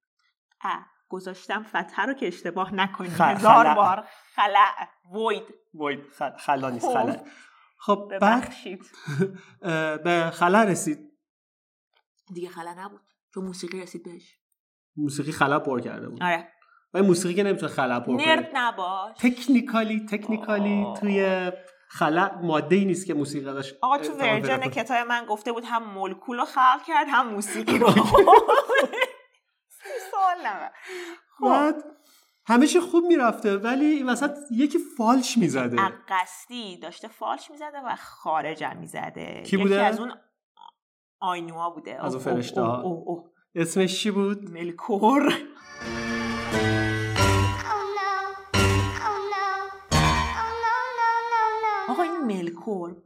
اه 0.62 0.86
گذاشتم 1.08 1.62
فتحه 1.62 2.06
رو 2.06 2.12
که 2.14 2.26
اشتباه 2.26 2.74
نکنی. 2.74 3.08
خ- 3.08 3.20
هزار 3.20 3.64
خلع. 3.64 3.74
بار 3.74 4.04
خلع. 4.34 4.88
وید. 5.12 5.42
وای 5.74 5.98
خ- 6.18 6.38
خلا 6.40 6.70
نیست. 6.70 6.86
خلع. 6.88 7.16
خب 7.78 8.08
بعد 8.20 8.44
ببخشید. 8.44 8.80
به 10.04 10.30
خلع 10.34 10.64
رسید. 10.64 10.98
دیگه 12.34 12.48
خلع 12.48 12.74
نبود. 12.78 13.00
چون 13.34 13.44
موسیقی 13.44 13.80
رسید 13.82 14.04
بهش. 14.04 14.38
موسیقی 14.96 15.32
خلا 15.32 15.60
پر 15.60 15.80
کرده 15.80 16.08
بود. 16.08 16.22
آره. 16.22 16.48
و 16.94 17.02
موسیقی 17.02 17.34
که 17.34 17.42
نمی‌تونه 17.42 17.72
خلا 17.72 18.00
پر 18.00 18.12
نرد 18.12 18.50
کنه. 18.52 18.60
نباش. 18.60 19.16
تکنیکالی 19.18 20.06
تکنیکالی 20.06 20.82
آه. 20.84 21.00
توی 21.00 21.52
خلا 21.88 22.30
ماده 22.42 22.76
ای 22.76 22.84
نیست 22.84 23.06
که 23.06 23.14
موسیقی 23.14 23.44
داشت. 23.44 23.74
آقا 23.82 23.98
تو 23.98 24.12
ورژن. 24.12 24.60
کتاب 24.60 25.06
من 25.06 25.26
گفته 25.26 25.52
بود 25.52 25.64
هم 25.66 25.84
مولکول 25.84 26.38
رو 26.38 26.44
خلق 26.44 26.82
کرد 26.86 27.06
هم 27.10 27.28
موسیقی 27.28 27.78
رو. 27.82 27.90
سوال 30.10 30.36
خب. 31.38 31.48
بعد 31.48 31.84
همه 32.46 32.66
چی 32.66 32.80
خوب 32.80 33.04
می‌رفته 33.04 33.56
ولی 33.56 33.84
این 33.84 34.06
وسط 34.08 34.36
یکی 34.50 34.78
فالش 34.96 35.38
می‌زده. 35.38 35.76
قصدی 36.08 36.78
داشته 36.78 37.08
فالش 37.08 37.50
می‌زده 37.50 37.80
و 37.86 37.96
خارجم 37.96 38.76
می‌زده. 38.80 39.42
کی 39.46 39.56
بوده؟ 39.56 39.74
یکی 39.74 39.80
از 39.80 40.00
اون 40.00 40.12
آینوها 41.20 41.70
بوده. 41.70 42.04
از 42.04 42.28
اون 42.28 42.58
اوه، 42.58 42.84
اوه. 42.84 43.24
اسمش 43.54 44.02
چی 44.02 44.10
بود؟ 44.10 44.50
ملکور. 44.50 45.32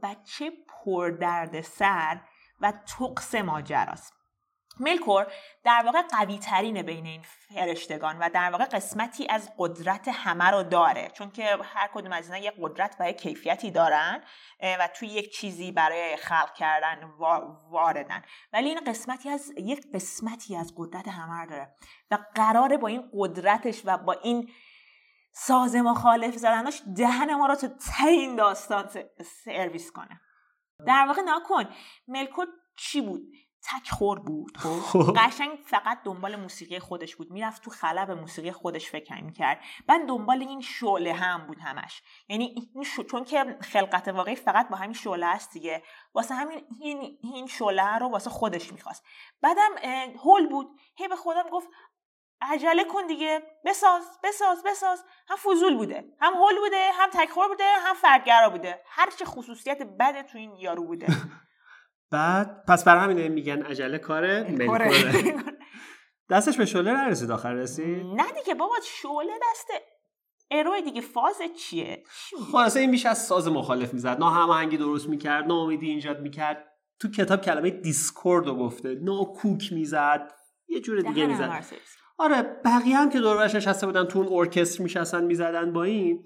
بچه 0.03 0.51
پر 0.67 1.09
درد 1.09 1.61
سر 1.61 2.21
و 2.61 2.71
تقص 2.71 3.35
ماجراست. 3.35 4.21
ملکور 4.79 5.27
در 5.63 5.81
واقع 5.85 6.01
قوی 6.01 6.39
ترینه 6.39 6.83
بین 6.83 7.05
این 7.05 7.21
فرشتگان 7.21 8.17
و 8.17 8.29
در 8.33 8.51
واقع 8.51 8.65
قسمتی 8.65 9.27
از 9.29 9.51
قدرت 9.57 10.07
همه 10.07 10.45
رو 10.45 10.63
داره 10.63 11.09
چون 11.13 11.31
که 11.31 11.57
هر 11.63 11.89
کدوم 11.93 12.11
از 12.11 12.31
اینا 12.31 12.47
یک 12.47 12.53
قدرت 12.61 12.95
و 12.99 13.09
یک 13.09 13.17
کیفیتی 13.17 13.71
دارن 13.71 14.23
و 14.61 14.89
توی 14.95 15.07
یک 15.07 15.33
چیزی 15.33 15.71
برای 15.71 16.15
خلق 16.15 16.53
کردن 16.53 17.03
وا- 17.03 17.57
واردن. 17.69 18.21
ولی 18.53 18.69
این 18.69 18.79
قسمتی 18.87 19.29
از 19.29 19.53
یک 19.57 19.85
قسمتی 19.93 20.55
از 20.55 20.73
قدرت 20.77 21.07
همه 21.07 21.41
رو 21.41 21.49
داره 21.49 21.75
و 22.11 22.17
قراره 22.35 22.77
با 22.77 22.87
این 22.87 23.09
قدرتش 23.13 23.81
و 23.85 23.97
با 23.97 24.13
این 24.13 24.49
ساز 25.31 25.75
مخالف 25.75 26.35
زدناش 26.35 26.81
دهن 26.97 27.33
ما 27.35 27.45
رو 27.45 27.55
تو 27.55 27.67
ته 27.67 28.07
این 28.07 28.35
داستان 28.35 28.89
سرویس 29.45 29.91
کنه. 29.91 30.21
در 30.87 31.05
واقع 31.07 31.21
نکن 31.21 31.63
ملکور 32.07 32.47
چی 32.77 33.01
بود؟ 33.01 33.21
تک 33.63 33.89
خور 33.89 34.19
بود 34.19 34.57
خب؟ 34.57 34.79
خب. 34.79 35.13
قشنگ 35.17 35.59
فقط 35.65 36.03
دنبال 36.03 36.35
موسیقی 36.35 36.79
خودش 36.79 37.15
بود. 37.15 37.31
می‌رفت 37.31 37.63
تو 37.63 37.71
خلا 37.71 38.05
به 38.05 38.15
موسیقی 38.15 38.51
خودش 38.51 38.89
فکر 38.89 39.23
می‌کرد. 39.23 39.59
بعد 39.87 40.07
دنبال 40.07 40.41
این 40.41 40.61
شعله 40.61 41.13
هم 41.13 41.47
بود 41.47 41.59
همش. 41.59 42.01
یعنی 42.29 42.71
این 42.73 42.83
شو... 42.83 43.03
چون 43.03 43.23
که 43.23 43.57
خلقت 43.61 44.07
واقعی 44.07 44.35
فقط 44.35 44.69
با 44.69 44.77
همین 44.77 44.93
شعله 44.93 45.25
است 45.25 45.53
دیگه. 45.53 45.83
واسه 46.13 46.35
همین 46.35 46.67
این 46.81 47.17
این 47.23 47.47
شعله 47.47 47.97
رو 47.97 48.09
واسه 48.09 48.29
خودش 48.29 48.73
می‌خواست. 48.73 49.03
بعدم 49.41 49.71
هول 50.23 50.49
بود. 50.49 50.79
هی 50.97 51.07
به 51.07 51.15
خودم 51.15 51.49
گفت 51.51 51.67
عجله 52.41 52.83
کن 52.83 53.07
دیگه. 53.07 53.43
بساز 53.65 54.03
بساز 54.23 54.63
بساز. 54.65 55.03
هم 55.27 55.35
فضول 55.37 55.77
بوده 55.77 56.03
هم 56.21 56.33
هول 56.33 56.59
بوده 56.59 56.91
هم 56.93 57.09
تکخور 57.09 57.47
بوده 57.47 57.63
هم 57.81 57.95
فردگرا 57.95 58.49
بوده. 58.49 58.81
هر 58.85 59.09
چه 59.19 59.25
خصوصیت 59.25 59.81
بده 59.99 60.23
تو 60.23 60.37
این 60.37 60.55
یارو 60.55 60.83
بوده. 60.83 61.07
بعد 62.11 62.65
پس 62.67 62.83
برای 62.83 63.03
همین 63.03 63.27
میگن 63.27 63.61
عجله 63.61 63.97
کاره. 63.97 64.43
دستش 66.29 66.57
به 66.57 66.65
شعله 66.65 66.91
نرسید 66.91 67.31
آخر 67.31 67.53
رسید؟ 67.53 68.05
نه 68.05 68.31
دیگه 68.31 68.53
بابا 68.53 68.75
شعله 68.83 69.39
دست 69.51 69.67
اروی 70.51 70.81
دیگه. 70.81 71.01
فاز 71.01 71.41
چیه؟ 71.57 72.03
خلاصه 72.51 72.79
این 72.79 72.91
بیش 72.91 73.05
از 73.05 73.25
ساز 73.25 73.47
مخالف 73.47 73.93
می‌زد. 73.93 74.19
نه 74.19 74.31
هماهنگی 74.31 74.77
درست 74.77 75.09
می‌کرد 75.09 75.45
نه 75.45 75.53
امیدی 75.53 75.89
ایجاد 75.89 76.21
می‌کرد. 76.21 76.67
تو 76.99 77.11
کتاب 77.11 77.41
کلمه 77.41 77.69
دیسکورد 77.69 78.47
رو 78.47 78.55
گفته. 78.55 78.95
نه 79.01 79.25
کوک 79.25 79.73
می‌زد. 79.73 80.31
یه 80.67 80.79
جور 80.79 81.01
دیگه 81.01 81.25
می‌زد. 81.25 81.65
آره 82.21 82.41
بقیه 82.41 82.97
هم 82.97 83.09
که 83.09 83.19
دور 83.19 83.37
برش 83.37 83.55
نشسته 83.55 83.85
بودن 83.85 84.05
تو 84.05 84.19
اون 84.19 84.27
ارکستر 84.31 84.83
میشستن 84.83 85.23
می‌زدن 85.23 85.73
با 85.73 85.83
این 85.83 86.23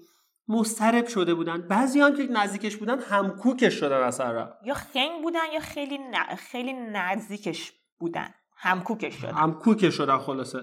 مضطرب 0.48 1.06
شده 1.06 1.34
بودن. 1.34 1.68
بعضی 1.68 2.00
هم 2.00 2.16
که 2.16 2.22
نزدیکش 2.22 2.76
بودن 2.76 3.00
هم 3.00 3.36
کوکش 3.36 3.74
شدن 3.74 3.96
اصلا 3.96 4.52
یا 4.64 4.74
خنگ 4.74 5.22
بودن 5.22 5.52
یا 5.54 5.60
خیلی 5.60 5.98
ن... 5.98 6.34
خیلی 6.36 6.72
نزدیکش 6.72 7.72
بودن. 7.98 8.34
همکوکش 8.56 9.14
شدن. 9.14 9.32
هم 9.32 9.54
کوکش 9.54 9.94
شدن 9.94 10.18
خلاصه. 10.18 10.58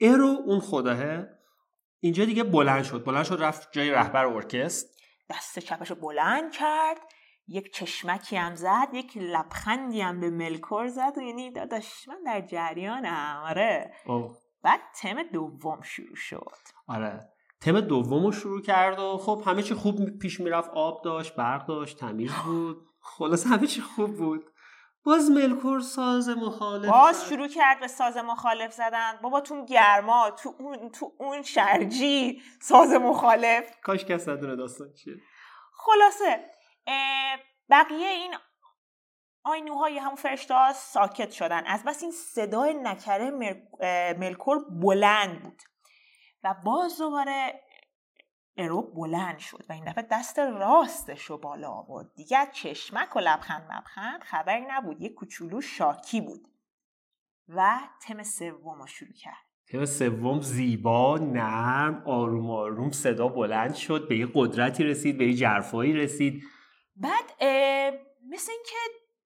ارو 0.00 0.36
اون 0.46 0.60
خداه 0.60 1.26
اینجا 2.00 2.24
دیگه 2.24 2.44
بلند 2.44 2.84
شد. 2.84 3.04
بلند 3.04 3.24
شد 3.24 3.38
رفت 3.40 3.68
جای 3.72 3.90
رهبر 3.90 4.26
ارکستر. 4.26 4.88
دست 5.30 5.58
چپش 5.58 5.90
رو 5.90 5.96
بلند 5.96 6.52
کرد. 6.52 6.96
یک 7.48 7.74
چشمکی 7.74 8.36
هم 8.36 8.54
زد 8.54 8.88
یک 8.92 9.16
لبخندی 9.16 10.00
هم 10.00 10.20
به 10.20 10.30
ملکور 10.30 10.88
زد 10.88 11.12
و 11.16 11.20
یعنی 11.20 11.50
داداش 11.50 12.08
من 12.08 12.22
در 12.26 12.40
جریانم. 12.40 13.42
آره. 13.44 13.92
بعد 14.66 14.80
تم 15.00 15.22
دوم 15.22 15.80
شروع 15.82 16.16
شد. 16.16 16.56
آره. 16.88 17.28
تم 17.60 17.80
دوم 17.80 18.24
رو 18.26 18.32
شروع 18.32 18.62
کرد 18.62 18.98
و 18.98 19.18
خب 19.18 19.42
همه 19.46 19.62
چی 19.62 19.74
خوب 19.74 20.18
پیش 20.18 20.40
می‌رفت. 20.40 20.70
آب 20.70 21.04
داشت 21.04 21.36
برق 21.36 21.66
داشت 21.66 21.98
تمیز 21.98 22.32
بود. 22.46 22.76
خلاص 23.00 23.46
همه 23.46 23.66
چی 23.66 23.80
خوب 23.80 24.16
بود. 24.16 24.44
باز 25.04 25.30
ملکور 25.30 25.80
ساز 25.80 26.28
مخالف 26.28 26.90
باز. 26.90 27.28
شروع 27.28 27.48
کرد 27.48 27.80
به 27.80 27.88
ساز 27.88 28.16
مخالف 28.16 28.72
زدن. 28.72 29.12
بابا 29.22 29.40
تو 29.40 29.64
گرما 29.64 30.30
تو 30.30 30.54
اون 30.58 30.90
تو 30.90 31.12
اون 31.18 31.42
شرجی 31.42 32.42
ساز 32.62 32.92
مخالف. 32.92 33.70
کاش 33.82 34.04
کس 34.04 34.28
ندونه 34.28 34.56
داستان 34.56 34.92
چیه. 34.92 35.14
خلاصه 35.72 36.50
بقیه 37.70 38.08
این 38.08 38.34
آینوهای 39.46 39.98
همون 39.98 40.14
فرشته 40.14 40.72
ساکت 40.72 41.30
شدن. 41.30 41.66
از 41.66 41.84
بس 41.84 42.02
این 42.02 42.12
صدای 42.12 42.74
نکره 42.74 43.30
ملکور 44.18 44.64
بلند 44.70 45.42
بود. 45.42 45.62
و 46.44 46.54
باز 46.64 46.98
دوباره 46.98 47.62
ارو 48.56 48.82
بلند 48.82 49.38
شد 49.38 49.64
و 49.68 49.72
این 49.72 49.84
دفعه 49.84 50.06
دست 50.10 50.38
راستش 50.38 51.22
رو 51.22 51.38
بالا 51.38 51.70
آورد. 51.70 52.14
دیگه 52.14 52.38
از 52.38 52.48
چشمک 52.52 53.16
و 53.16 53.18
لبخند 53.18 53.72
مبخند 53.72 54.22
خبری 54.22 54.64
نبود. 54.68 55.00
یه 55.00 55.08
کوچولو 55.08 55.60
شاکی 55.60 56.20
بود. 56.20 56.48
و 57.48 57.78
تم 58.02 58.22
سوم 58.22 58.80
رو 58.80 58.86
شروع 58.86 59.12
کرد. 59.12 59.46
تم 59.68 59.84
سوم 59.84 60.40
زیبا 60.40 61.18
نرم 61.18 62.02
آروم 62.06 62.50
آروم 62.50 62.90
صدا 62.90 63.28
بلند 63.28 63.74
شد. 63.74 64.08
به 64.08 64.18
یه 64.18 64.28
قدرتی 64.34 64.84
رسید 64.84 65.18
به 65.18 65.26
یه 65.26 65.34
جرفایی 65.34 65.92
رسید. 65.92 66.42
بعد 66.96 67.24
مثل 68.28 68.52
اینکه 68.52 68.76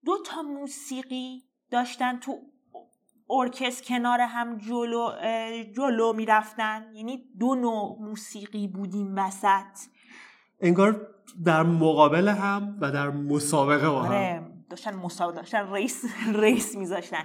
دو 0.04 0.12
تا 0.26 0.42
موسیقی 0.42 1.42
داشتن 1.71 2.19
تو 2.19 2.38
ارکستر 3.30 3.85
کنار 3.85 4.21
هم 4.21 4.59
جلو 4.59 5.11
جلو 5.76 6.12
می‌رفتن. 6.12 6.95
یعنی 6.95 7.25
دو 7.38 7.54
نوع 7.54 7.97
موسیقی 8.00 8.69
بودیم 8.69 9.14
وسط. 9.16 9.88
انگار 10.61 11.07
در 11.45 11.62
مقابل 11.62 12.28
هم 12.28 12.78
و 12.80 12.92
در 12.92 13.11
مسابقه 13.11 13.88
با 13.88 14.02
هم. 14.02 14.12
آره 14.12 14.52
داشتن 14.71 14.95
مسابقه 14.95 15.37
داشتن 15.37 15.73
ریس 15.75 16.04
ریس 16.35 16.76
میذاشتن. 16.76 17.25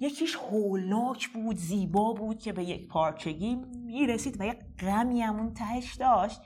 یکیش 0.00 0.36
هولناک 0.36 1.28
بود 1.28 1.56
زیبا 1.56 2.12
بود 2.12 2.38
که 2.38 2.52
به 2.52 2.64
یک 2.64 2.88
پارچگی 2.88 3.54
می‌رسید 3.84 4.40
و 4.40 4.46
یک 4.46 4.58
غمی 4.80 5.20
هم 5.20 5.36
اون 5.36 5.54
تهش 5.54 5.94
داشت. 5.94 6.40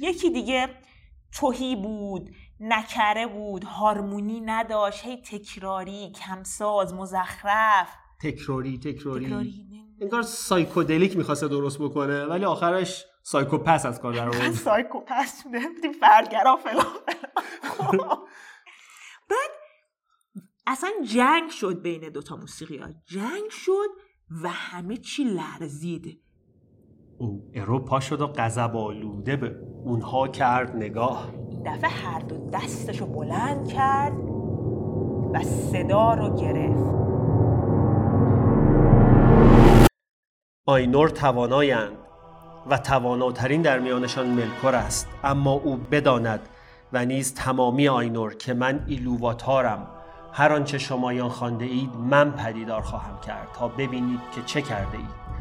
یکی 0.00 0.30
دیگه 0.30 0.68
تهی 1.32 1.76
بود. 1.76 2.30
نکره 2.60 3.26
بود 3.26 3.64
هارمونی 3.64 4.40
نداشت. 4.40 5.04
هی 5.04 5.16
تکراری 5.22 6.12
کمساز 6.12 6.94
مزخرف. 6.94 7.88
تکراری 8.22 8.78
تکراری. 8.78 9.26
تکراری 9.26 9.66
انگار 10.00 10.22
psychedelic 10.22 11.16
می‌خواسته 11.16 11.48
درست 11.48 11.78
بکنه 11.78 12.24
ولی 12.24 12.44
آخرش 12.44 13.04
سایکوپس 13.22 13.86
از 13.86 14.00
کار 14.00 14.12
در 14.12 14.28
آورد. 14.28 14.52
سایکوپس 14.68 15.42
بودیم 15.42 15.92
فردگرا 16.00 16.56
فلان. 16.56 16.86
بعد 19.30 19.50
اصلا 20.66 20.90
جنگ 21.14 21.50
شد 21.50 21.82
بین 21.82 22.08
دوتا 22.08 22.36
موسیقی 22.36 22.76
ها. 22.76 22.88
جنگ 23.06 23.50
شد 23.50 23.88
و 24.42 24.48
همه 24.48 24.96
چی 24.96 25.24
لرزید. 25.24 26.22
او 27.18 27.50
ارو 27.54 27.84
پا 27.84 28.00
شد 28.00 28.20
و 28.20 28.26
غضب 28.26 28.76
آلوده 28.76 29.36
به 29.36 29.56
اونها 29.84 30.28
کرد 30.28 30.76
نگاه. 30.76 31.32
دفعه 31.66 31.90
هر 31.90 32.18
دو 32.18 32.50
دستشو 32.50 33.06
بلند 33.06 33.68
کرد 33.68 34.12
و 35.32 35.42
صدا 35.42 36.14
رو 36.14 36.36
گرفت. 36.36 36.96
آینور 40.66 41.08
توانایند 41.08 41.96
و 42.70 42.78
تواناترین 42.78 43.62
در 43.62 43.78
میانشان 43.78 44.26
ملکور 44.26 44.74
است 44.74 45.08
اما 45.24 45.52
او 45.52 45.76
بداند 45.76 46.40
و 46.92 47.04
نیز 47.04 47.34
تمامی 47.34 47.88
آینور 47.88 48.34
که 48.34 48.54
من 48.54 48.84
ایلوواتارم 48.86 49.86
هر 50.32 50.52
آنچه 50.52 50.78
شمایان 50.78 51.28
خوانده 51.28 51.64
اید 51.64 51.90
من 51.96 52.32
پدیدار 52.32 52.82
خواهم 52.82 53.20
کرد 53.20 53.48
تا 53.54 53.68
ببینید 53.68 54.20
که 54.34 54.42
چه 54.42 54.62
کرده 54.62 54.98
اید. 54.98 55.35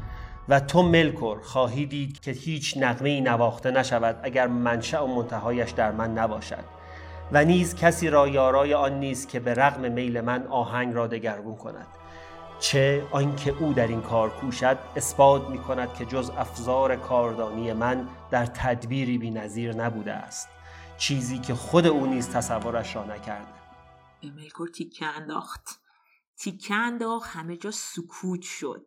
و 0.50 0.60
تو 0.60 0.82
ملکور 0.84 1.42
خواهی 1.42 1.86
دید 1.86 2.20
که 2.20 2.32
هیچ 2.32 2.78
نغمه 2.78 3.10
ای 3.10 3.22
نواخته 3.22 3.72
نشود 3.72 4.20
اگر 4.24 4.48
منشأ 4.48 5.04
و 5.04 5.08
منتهایش 5.08 5.72
در 5.72 5.92
من 5.92 6.14
نباشد. 6.14 6.64
و 7.32 7.46
نیز 7.46 7.76
کسی 7.76 8.10
را 8.10 8.28
یارای 8.28 8.74
آن 8.74 9.00
نیست 9.00 9.30
که 9.30 9.40
به 9.40 9.54
رغم 9.54 9.92
میل 9.92 10.22
من 10.22 10.48
آهنگ 10.48 10.94
را 10.94 11.08
دگرگون 11.08 11.56
کند. 11.56 11.88
چه 12.60 13.08
آنکه 13.12 13.56
او 13.60 13.74
در 13.74 13.88
این 13.88 14.02
کار 14.02 14.30
کوشد 14.30 14.78
اثبات 14.96 15.50
می 15.50 15.58
کند 15.58 15.94
که 15.94 16.06
جز 16.06 16.32
افزار 16.38 16.96
کاردانی 16.96 17.74
من 17.74 18.08
در 18.32 18.46
تدبیری 18.46 19.18
بی 19.18 19.32
نظیر 19.32 19.76
نبوده 19.76 20.14
است. 20.14 20.48
چیزی 20.98 21.40
که 21.40 21.54
خود 21.54 21.88
او 21.88 22.06
نیز 22.06 22.30
تصورش 22.30 22.96
را 22.96 23.04
نکرده. 23.04 23.54
به 24.22 24.32
ملکور 24.32 24.68
تیکه 24.68 25.06
انداخت. 25.06 25.80
تیکه 26.38 26.74
انداخت 26.74 27.36
همه 27.36 27.58
جا 27.58 27.72
سکوت 27.72 28.42
شد. 28.42 28.86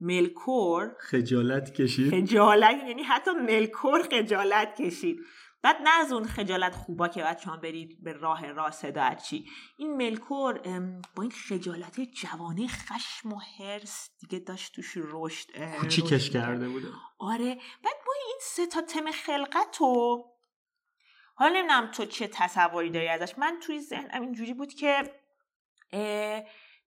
ملکور. 0.00 0.96
خجالت 1.00 1.74
کشید. 1.74 2.10
خجالت 2.10 2.84
یعنی 2.88 3.02
حتی 3.02 3.30
ملکور 3.30 4.02
خجالت 4.02 4.82
کشید. 4.82 5.18
بعد 5.62 5.76
نه 5.82 5.90
از 5.90 6.12
اون 6.12 6.24
خجالت 6.24 6.74
خوبا 6.74 7.08
که 7.08 7.22
بچه 7.22 7.50
هم 7.50 7.60
برید 7.60 8.02
به 8.02 8.12
راه 8.12 8.52
راست 8.52 8.84
و 8.84 9.14
چی 9.14 9.46
این 9.78 9.96
ملکور 9.96 10.58
با 11.16 11.22
این 11.22 11.30
خجالت 11.30 12.00
جوانه 12.00 12.66
خشم 12.66 13.32
و 13.32 13.38
حرس 13.38 14.10
دیگه 14.20 14.38
داشت 14.38 14.74
توش 14.74 14.94
رشد 14.96 15.76
کوچیکش 15.80 16.12
رشد 16.12 16.32
کرده 16.32 16.68
بوده؟ 16.68 16.88
آره. 17.18 17.54
بعد 17.84 17.94
ما 18.06 18.12
این 18.26 18.38
سه 18.40 18.66
تا 18.66 18.80
تم 18.80 19.10
خلقت 19.10 19.76
رو 19.80 20.24
حالا 21.34 21.58
نمی‌دونم 21.58 21.90
تو 21.90 22.04
چه 22.04 22.26
تصوری 22.26 22.90
داری 22.90 23.08
ازش. 23.08 23.38
من 23.38 23.58
توی 23.62 23.80
ذهنم 23.80 24.22
اینجوری 24.22 24.54
بود 24.54 24.72
که 24.72 25.12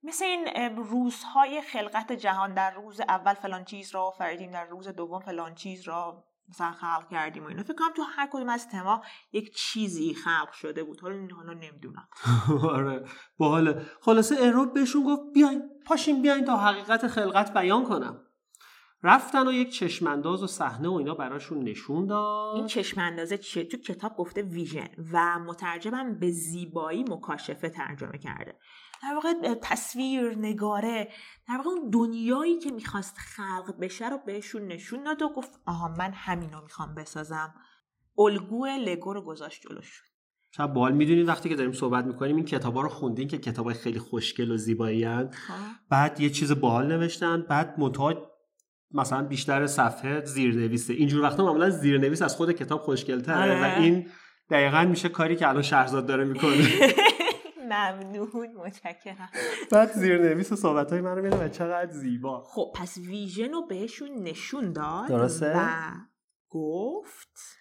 مثل 0.04 0.26
این 0.26 0.78
روزهای 0.78 1.62
خلقت 1.62 2.12
جهان 2.12 2.54
در 2.54 2.72
روز 2.72 3.00
اول 3.00 3.34
فلان 3.34 3.66
چیز 3.66 3.96
را 3.96 4.04
آفریدیم 4.04 4.52
در 4.52 4.66
روز 4.66 4.88
دوم 4.88 5.20
فلان 5.20 5.56
چیز 5.56 5.88
را 5.88 6.26
مثلا 6.50 6.72
خلق 6.72 7.10
کردیم 7.12 7.44
و 7.44 7.48
اینا. 7.48 7.64
فکر 7.64 7.74
کنم 7.74 7.94
تو 7.96 8.02
هر 8.02 8.30
کدوم 8.32 8.50
از 8.50 8.68
تما 8.68 9.04
یک 9.32 9.56
چیزی 9.56 10.14
خلق 10.14 10.52
شده 10.52 10.84
بود. 10.84 11.02
حالا 11.02 11.28
حالا 11.36 11.54
نمی‌دونم. 11.54 12.08
آره 12.76 13.06
باحاله. 13.38 13.86
خلاصه 14.02 14.36
ارو 14.40 14.66
بهشون 14.66 15.04
گفت 15.04 15.22
بیاین 15.34 15.70
پاشین 15.86 16.22
بیاین 16.22 16.46
تا 16.46 16.58
حقیقت 16.58 17.08
خلقت 17.08 17.54
بیان 17.54 17.86
کنم. 17.86 18.22
رفتن 19.04 19.48
و 19.48 19.52
یک 19.52 19.72
چشمانداز 19.72 20.44
و 20.44 20.48
صحنه 20.48 20.90
و 20.90 20.94
اینا 20.94 21.14
براشون 21.14 21.64
نشون 21.64 21.98
این 21.98 22.08
داد. 22.08 22.66
چشم 22.66 23.02
اندازه 23.02 23.38
چیه؟ 23.38 23.64
تو 23.64 23.78
کتاب 23.78 24.16
گفته 24.16 24.42
ویژن 24.42 24.90
و 25.14 25.40
مترجمم 25.40 26.20
به 26.20 26.32
زیبایی 26.32 27.04
مکاشفه 27.04 27.70
ترجمه 27.70 28.18
کرده. 28.18 28.56
در 29.04 29.14
واقع 29.14 29.56
تصویر 29.62 30.38
نگاره 30.38 31.08
در 31.48 31.58
واقع 31.58 31.70
اون 31.70 31.90
دنیایی 31.90 32.60
که 32.60 32.72
می‌خواست 32.72 33.18
خلق 33.18 33.80
بشه 33.80 34.10
رو 34.10 34.18
بهشون 34.26 34.68
نشون 34.68 35.04
داد 35.04 35.22
و 35.22 35.30
گفت 35.30 35.60
آها 35.66 35.88
من 35.88 36.12
همینو 36.14 36.62
می‌خوام 36.62 36.96
بسازم. 36.96 37.54
الگو 38.18 38.66
لگو 38.66 39.14
رو 39.14 39.22
گذاشت 39.22 39.62
جلوش. 39.62 40.02
شب 40.52 40.74
بال 40.74 40.94
می‌دونید 40.94 41.28
وقتی 41.28 41.50
که 41.50 41.56
داریم 41.56 41.72
صحبت 41.72 42.06
می‌کنیم 42.06 42.36
این 42.36 42.46
کتابا 42.46 42.82
رو 42.82 42.90
خوندین 42.90 43.28
که 43.28 43.38
کتابای 43.38 43.74
خیلی 43.74 44.00
خوشگل 44.00 44.52
و 44.52 44.58
زیبایی 44.58 45.04
هن. 45.04 45.32
بعد 45.90 46.20
یه 46.20 46.30
چیز 46.30 46.52
باحال 46.52 46.88
نوشتن 46.88 47.42
بعد 47.42 47.80
منتها 47.80 48.30
مثلا 48.92 49.24
بیشتر 49.24 49.68
صفحه 49.68 50.26
زیرنویسه 50.26 50.94
اینجور 50.94 51.24
وقتا 51.24 51.46
معمولا 51.46 51.70
زیرنویس 51.70 52.22
از 52.22 52.36
خود 52.36 52.52
کتاب 52.52 52.82
خوشگلتره 52.82 53.42
آره. 53.42 53.78
و 53.78 53.82
این 53.82 54.08
دقیقا 54.50 54.86
میشه 54.86 55.10
کاری 55.10 55.36
که 55.36 55.48
الان 55.48 55.62
شهرزاد 55.62 56.06
داره 56.06 56.24
می‌کنه. 56.24 56.68
ممنون 57.70 58.48
متشکرم. 58.66 59.30
بعد 59.72 59.92
زیرنویس 59.92 60.54
صحبت 60.54 60.92
های 60.92 61.02
من 61.02 61.16
رو 61.16 61.24
می‌دونم 61.24 61.46
و 61.46 61.48
چقدر 61.48 61.92
زیبا. 61.92 62.44
خب 62.44 62.72
پس 62.76 62.98
ویژن 62.98 63.52
رو 63.52 63.68
بهشون 63.68 64.10
نشون 64.24 64.74
داد 64.74 65.08
درسته. 65.08 65.54
و 65.58 65.62
گفت 66.50 67.58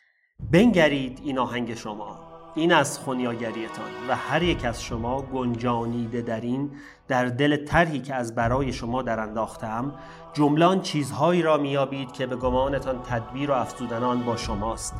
بنگرید 0.52 1.20
این 1.24 1.38
آهنگ 1.38 1.74
شما. 1.74 2.28
این 2.54 2.72
از 2.72 2.98
خونیاگریتان 2.98 3.90
و 4.08 4.14
هر 4.14 4.42
یک 4.42 4.64
از 4.64 4.82
شما 4.82 5.22
گنجانیده 5.22 6.22
در 6.22 6.40
این 6.40 6.70
در 7.08 7.24
دل 7.24 7.64
طرحی 7.64 8.00
که 8.00 8.14
از 8.14 8.34
برای 8.34 8.72
شما 8.72 9.02
در 9.02 9.20
انداختم 9.20 9.98
جملان 10.32 10.80
چیزهایی 10.80 11.42
را 11.42 11.56
میابید 11.56 12.12
که 12.12 12.26
به 12.26 12.36
گمانتان 12.36 13.02
تدبیر 13.02 13.50
و 13.50 13.54
افزودن 13.54 14.02
آن 14.02 14.24
با 14.24 14.36
شماست. 14.36 14.94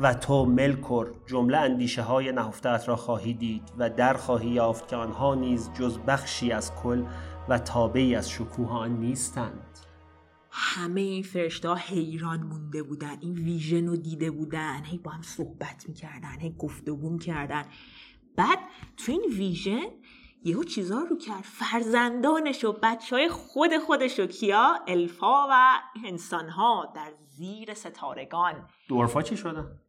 و 0.00 0.14
تو 0.14 0.44
ملکور 0.44 1.14
جمله 1.26 1.56
اندیشه 1.56 2.02
های 2.02 2.32
نهفتت 2.32 2.84
را 2.88 2.96
خواهی 2.96 3.34
دید 3.34 3.72
و 3.78 3.90
در 3.90 4.14
خواهی 4.14 4.48
یافت 4.48 4.88
که 4.88 4.96
آنها 4.96 5.34
نیز 5.34 5.70
جز 5.72 5.98
بخشی 5.98 6.52
از 6.52 6.74
کل 6.74 7.04
و 7.48 7.58
تابعی 7.58 8.14
از 8.14 8.30
شکوه 8.30 8.70
آن 8.70 8.96
نیستند. 8.96 9.78
همه 10.50 11.00
این 11.00 11.22
فرشته 11.22 11.68
ها 11.68 11.74
حیران 11.74 12.42
مونده 12.42 12.82
بودن 12.82 13.16
این 13.20 13.34
ویژن 13.34 13.86
رو 13.86 13.96
دیده 13.96 14.30
بودن 14.30 14.84
هی 14.84 14.98
با 14.98 15.10
هم 15.10 15.22
صحبت 15.22 15.84
می‌کردن 15.88 16.40
هی 16.40 16.54
گفتگو 16.58 17.10
می‌کردن. 17.10 17.62
بعد 18.36 18.58
تو 18.96 19.12
این 19.12 19.24
ویژن 19.36 19.86
یهو 20.44 20.64
چیزا 20.64 20.98
رو 21.10 21.18
کرد. 21.18 21.42
فرزندانش 21.42 22.64
و 22.64 22.78
بچه 22.82 23.16
های 23.16 23.28
خود 23.28 23.78
خودش 23.86 24.20
و 24.20 24.26
کیا؟ 24.26 24.74
الفا 24.88 25.46
و 25.50 25.80
انسانها 26.04 26.92
در 26.94 27.12
زیر 27.36 27.74
ستارگان. 27.74 28.68
دورفا 28.88 29.22
چی 29.22 29.36
شدن؟ 29.36 29.80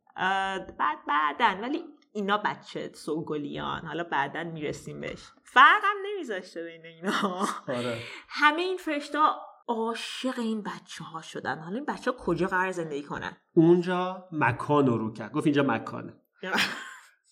بعد 0.80 1.06
بعدن 1.08 1.62
ولی 1.62 1.84
اینا 2.13 2.38
بچه 2.38 2.91
سوگلیان. 2.93 3.86
حالا 3.86 4.03
بعدا 4.03 4.43
می‌رسیم 4.43 5.01
بهش. 5.01 5.23
فرقم 5.43 5.95
نمیذاشته 6.06 6.63
بین 6.63 6.86
اینا. 6.86 7.47
آره. 7.67 7.99
همه 8.30 8.62
این 8.62 8.77
فرشتا 8.77 9.36
عاشق 9.67 10.39
این 10.39 10.62
بچه 10.63 11.03
ها 11.03 11.21
شدن. 11.21 11.60
حالا 11.60 11.75
این 11.75 11.86
بچه 11.86 12.12
ها 12.12 12.17
کجا 12.17 12.47
قرار 12.47 12.71
زندگی 12.71 13.03
کنن؟ 13.03 13.38
اونجا 13.53 14.27
مکان 14.32 14.88
رو 14.88 15.13
کرد. 15.13 15.32
گفت 15.32 15.45
اینجا 15.47 15.63
مکانه. 15.63 16.13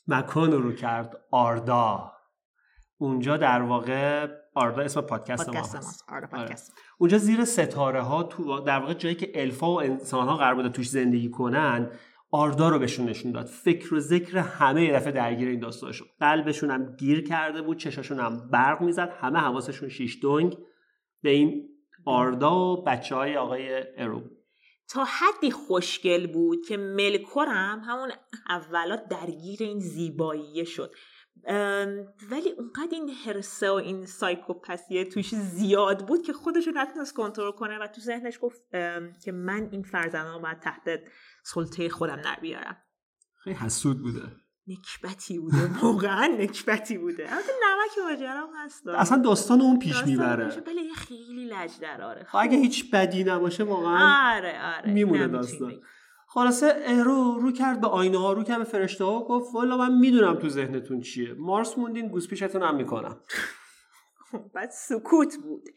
مکان 0.07 0.51
رو 0.51 0.73
کرد 0.73 1.17
آردا. 1.31 2.11
اونجا 2.97 3.37
در 3.37 3.61
واقع 3.61 4.27
آردا 4.55 4.81
اسم 4.81 5.01
پادکست 5.01 5.47
ما 5.47 5.53
پادکست 5.53 5.75
هست. 5.75 5.85
ماست. 5.85 6.05
آره 6.09 6.17
آره. 6.17 6.27
پادکست. 6.27 6.73
اونجا 6.97 7.17
زیر 7.17 7.45
ستاره 7.45 8.01
ها 8.01 8.23
تو 8.23 8.59
در 8.59 8.79
واقع 8.79 8.93
جایی 8.93 9.15
که 9.15 9.41
الفا 9.41 9.67
و 9.67 9.81
انسان 9.81 10.27
ها 10.27 10.37
قرار 10.37 10.55
بوده 10.55 10.69
توش 10.69 10.89
زندگی 10.89 11.29
کنن 11.29 11.91
آردا 12.35 12.69
رو 12.69 12.79
بهشون 12.79 13.05
نشون 13.05 13.31
داد. 13.31 13.45
فکر 13.45 13.93
و 13.93 13.99
ذکر 13.99 14.37
همه 14.37 14.93
دفعه 14.93 15.11
درگیر 15.11 15.47
این 15.47 15.59
داستان 15.59 15.91
شد 15.91 16.05
قلبشون 16.19 16.71
هم 16.71 16.95
گیر 16.95 17.27
کرده 17.27 17.61
بود 17.61 17.77
چشاشون 17.77 18.19
هم 18.19 18.49
برق 18.49 18.81
می‌زد 18.81 19.09
همه 19.21 19.39
حواسشون 19.39 19.89
شیش 19.89 20.19
دنگ 20.23 20.57
به 21.21 21.29
این 21.29 21.69
آردا 22.05 22.55
و 22.55 22.83
بچه 22.83 23.15
های 23.15 23.37
آقای 23.37 23.83
ارو 23.97 24.23
تا 24.89 25.03
حدی 25.03 25.51
خوشگل 25.51 26.27
بود 26.27 26.65
که 26.67 26.77
ملکورم 26.77 27.81
همون 27.87 28.11
اولا 28.49 28.95
درگیر 28.95 29.57
این 29.59 29.79
زیباییه 29.79 30.63
شد. 30.63 30.91
ولی 32.31 32.49
اونقدر 32.57 32.91
این 32.91 33.09
حرسه 33.09 33.69
و 33.69 33.73
این 33.73 34.05
سایکوپسیه 34.05 35.05
توش 35.05 35.35
زیاد 35.35 36.07
بود 36.07 36.21
که 36.21 36.33
خودش 36.33 36.67
رو 36.67 36.73
نتونست 36.75 37.13
کنترل 37.13 37.51
کنه 37.51 37.79
و 37.79 37.87
تو 37.87 38.01
ذهنش 38.01 38.39
گفت 38.41 38.61
که 39.23 39.31
من 39.31 39.69
این 39.71 39.83
فرزندان 39.83 40.33
رو 40.33 40.39
باید 40.39 40.59
تحت 40.59 40.81
سلطه 41.43 41.89
خودم 41.89 42.21
در 42.21 42.37
بیارم. 42.41 42.77
خیلی 43.43 43.55
حسود 43.55 44.01
بوده. 44.01 44.21
نکبتی 44.67 45.39
بوده 45.39 45.79
واقعا 45.81 46.27
نکبتی 46.27 46.97
بوده. 46.97 47.33
البته 47.33 47.51
نمک 47.63 48.11
ماجرام 48.11 48.49
هست 48.57 48.87
اصلا 48.87 49.21
داستان 49.21 49.61
اون 49.61 49.79
پیش 49.79 49.91
داستان 49.91 50.09
می‌بره. 50.09 50.55
یه 50.85 50.93
خیلی 50.93 51.45
لج 51.45 51.79
دراره. 51.81 52.23
خب 52.23 52.37
اگه 52.41 52.57
هیچ 52.57 52.91
بدی 52.91 53.23
نباشه 53.23 53.63
واقعا 53.63 54.35
آره 54.35 54.75
آره 54.77 54.93
میمونه 54.93 55.27
داستان. 55.27 55.81
خلاصه 56.35 56.73
ارو 56.85 57.37
رو 57.41 57.51
کرد 57.51 57.81
به 57.81 57.87
آینه 57.87 58.17
ها 58.17 58.33
رو 58.33 58.43
کرد 58.43 58.57
به 58.57 58.63
فرشته 58.63 59.05
ها 59.05 59.19
و 59.19 59.27
گفت 59.27 59.55
والا 59.55 59.77
من 59.77 59.97
می‌دونم 59.97 60.35
تو 60.35 60.49
ذهنتون 60.49 61.01
چیه. 61.01 61.33
مارس 61.33 61.77
موندین 61.77 62.07
گوز 62.07 62.27
پیشتون 62.27 62.63
هم 62.63 62.75
می‌کنم. 62.75 63.17
بعد 64.55 64.69
سکوت 64.69 65.35
بود. 65.43 65.69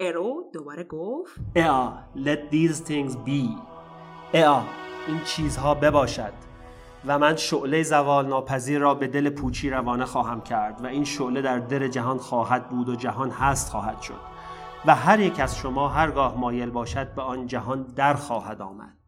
ارو 0.00 0.50
دوباره 0.54 0.84
گفت 0.84 1.40
ea 1.56 2.16
let 2.16 2.52
these 2.52 2.76
things 2.76 3.12
be. 3.12 3.58
ea 4.34 4.62
این 5.08 5.20
چیزها 5.24 5.74
بباشد. 5.74 6.32
و 7.06 7.18
من 7.18 7.36
شعله 7.36 7.82
زوال 7.82 8.26
ناپذیر 8.26 8.78
را 8.78 8.94
به 8.94 9.08
دل 9.08 9.30
پوچی 9.30 9.70
روانه 9.70 10.04
خواهم 10.04 10.40
کرد 10.40 10.84
و 10.84 10.86
این 10.86 11.04
شعله 11.04 11.42
در 11.42 11.58
دل 11.58 11.88
جهان 11.88 12.18
خواهد 12.18 12.68
بود 12.68 12.88
و 12.88 12.96
جهان 12.96 13.30
هست 13.30 13.70
خواهد 13.70 14.00
شد. 14.00 14.20
و 14.86 14.94
هر 14.94 15.20
یک 15.20 15.40
از 15.40 15.56
شما 15.56 15.88
هرگاه 15.88 16.38
مایل 16.38 16.70
باشد 16.70 17.14
به 17.14 17.22
آن 17.22 17.46
جهان 17.46 17.82
در 17.82 18.14
خواهد 18.14 18.62
آمد. 18.62 18.99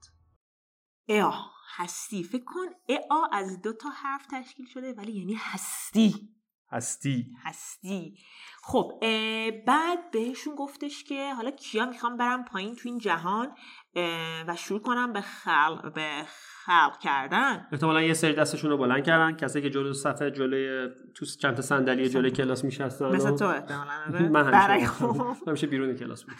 اا 1.08 1.32
هستی. 1.76 2.22
فکر 2.24 2.44
کن 2.44 2.66
ا 2.88 3.28
از 3.32 3.62
دو 3.62 3.72
تا 3.72 3.88
حرف 3.90 4.26
تشکیل 4.30 4.66
شده 4.66 4.92
ولی 4.92 5.12
یعنی 5.12 5.34
هستی. 5.38 6.28
هستی. 6.70 7.36
هستی. 7.44 8.18
خب 8.64 8.92
بعد 9.66 10.10
بهشون 10.10 10.54
گفتش 10.54 11.04
که 11.04 11.34
حالا 11.34 11.50
کیا 11.50 11.86
می‌خوام 11.86 12.16
برم 12.16 12.44
پایین 12.44 12.76
تو 12.76 12.88
این 12.88 12.98
جهان 12.98 13.48
و 14.48 14.56
شروع 14.56 14.80
کنم 14.82 15.12
به 15.12 15.20
خلق 15.20 15.92
به 15.94 16.08
خلق 16.64 16.98
کردن. 16.98 17.66
احتمالا 17.72 18.02
یه 18.02 18.14
سری 18.14 18.32
دستشون 18.34 18.70
رو 18.70 18.76
بلند 18.78 19.04
کردن. 19.04 19.36
کسی 19.36 19.62
که 19.62 19.70
جلو 19.70 19.92
صفحه 19.92 20.30
جلوی 20.30 20.88
تو 21.14 21.26
چند 21.26 21.54
تا 21.56 21.62
صندلی 21.62 22.08
جلوی 22.08 22.30
کلاس 22.30 22.64
میشستن 22.64 23.04
مثل 23.06 23.36
تو 23.36 23.46
احتمالاً 23.46 23.90
آره؟ 24.08 24.28
من 24.42 24.52
همیشه 25.46 25.66
بیرون 25.66 25.94
کلاس 25.96 26.24
بود. 26.24 26.34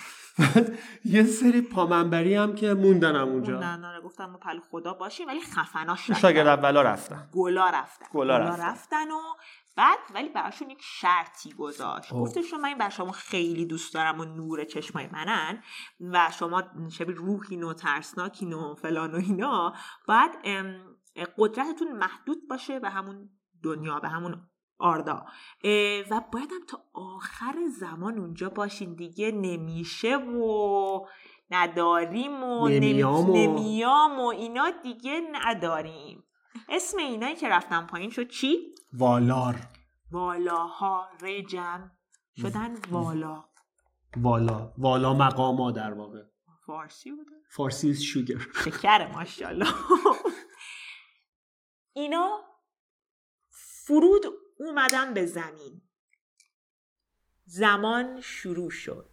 یه 1.04 1.22
سری 1.22 1.61
پامنبری 1.61 2.35
هم 2.35 2.54
که 2.54 2.74
موندنم 2.74 3.28
اونجا. 3.28 3.58
نه 3.58 3.76
نه 3.76 4.00
گفتم 4.00 4.26
ما 4.26 4.38
پل 4.38 4.58
خدا 4.70 4.94
باشیم 4.94 5.28
ولی 5.28 5.40
خفناش 5.40 6.11
رفتن. 6.11 6.20
شاگرد 6.22 6.46
اولا 6.46 6.82
رفتن. 6.82 7.28
گلا 7.32 7.70
رفتن. 7.70 8.06
گلا. 8.12 8.38
رفتن 8.38 9.11
و 9.11 9.20
بعد 9.76 9.98
ولی 10.14 10.28
براشون 10.28 10.70
یک 10.70 10.80
شرطی 10.82 11.52
گذاشت. 11.52 12.12
گفتش 12.14 12.50
که 12.50 12.56
من 12.56 12.64
این 12.68 12.78
بر 12.78 12.88
شما 12.88 13.12
خیلی 13.12 13.66
دوست 13.66 13.94
دارم 13.94 14.20
و 14.20 14.24
نور 14.24 14.64
چشمای 14.64 15.06
منن 15.06 15.62
و 16.00 16.30
شما 16.38 16.62
شبیه 16.92 17.14
روحین 17.14 17.62
و 17.62 17.74
ترسناکین 17.74 18.52
و 18.52 18.74
فلان 18.74 19.12
و 19.14 19.16
اینا. 19.16 19.72
باید 20.08 20.30
ام، 20.44 20.96
قدرتتون 21.38 21.92
محدود 21.92 22.48
باشه 22.50 22.78
به 22.80 22.90
همون 22.90 23.28
دنیا 23.62 24.00
به 24.00 24.08
همون 24.08 24.48
آردا. 24.78 25.24
و 26.11 26.20
باید 26.32 26.52
هم 26.52 26.66
تا 26.68 26.85
آخر 26.94 27.54
زمان 27.78 28.18
اونجا 28.18 28.48
باشین 28.48 28.94
دیگه. 28.94 29.30
نمیشه 29.30 30.16
و 30.16 31.06
نداریم 31.50 32.42
و 32.44 32.68
نمی- 32.68 32.80
نمیام 32.92 33.30
و- 33.30 33.37
نمیام 33.37 34.20
و 34.20 34.26
اینا 34.26 34.70
دیگه 34.70 35.20
نداریم. 35.32 36.24
اسم 36.68 36.98
اینایی 36.98 37.36
که 37.36 37.48
رفتن 37.48 37.86
پایین 37.86 38.10
شد 38.10 38.28
چی؟ 38.28 38.74
والار. 38.92 39.56
والاها 40.10 41.08
رجم 41.22 41.90
شدن 42.36 42.76
والا. 42.90 43.44
والا. 44.16 44.72
والا 44.78 45.14
مقاما 45.14 45.70
در 45.70 45.92
واقع. 45.92 46.22
فارسی 46.66 47.10
بوده. 47.10 47.30
فارسی 47.50 47.94
شوگر 47.94 48.38
شکر 48.64 49.12
ماشاءالله. 49.12 49.74
اینا 51.92 52.40
فرود 53.84 54.22
اومدن 54.58 55.14
به 55.14 55.26
زمین. 55.26 55.82
زمان 57.44 58.20
شروع 58.20 58.70
شد. 58.70 59.10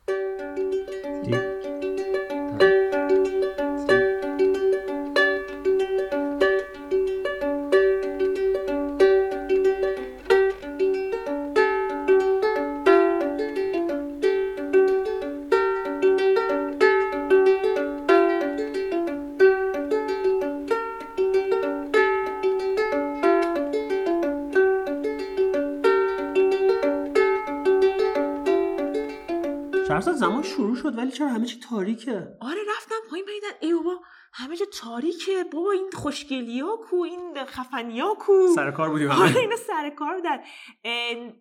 شد 30.89 30.97
ولی 30.97 31.11
چرا 31.11 31.27
همه 31.29 31.45
چی 31.45 31.59
تاریکه؟ 31.59 32.27
آره 32.41 32.59
رفتم 32.77 32.95
پایین 33.09 33.25
پیدن 33.25 33.47
ای 33.61 33.73
بابا 33.73 34.01
همه 34.33 34.55
جا 34.57 34.65
تاریکه 34.73 35.43
بابا 35.53 35.71
این 35.71 35.89
خوشگلی 35.93 36.59
ها 36.59 36.77
کو 36.89 36.95
این 36.95 37.45
خفنی 37.45 37.99
ها 37.99 38.15
کو. 38.19 38.33
سر 38.55 38.71
کار 38.71 38.89
بودیم 38.89 39.11
آره 39.11 39.37
اینا 39.39 39.55
سر 39.55 39.89
کار 39.89 40.15
بودن. 40.15 40.37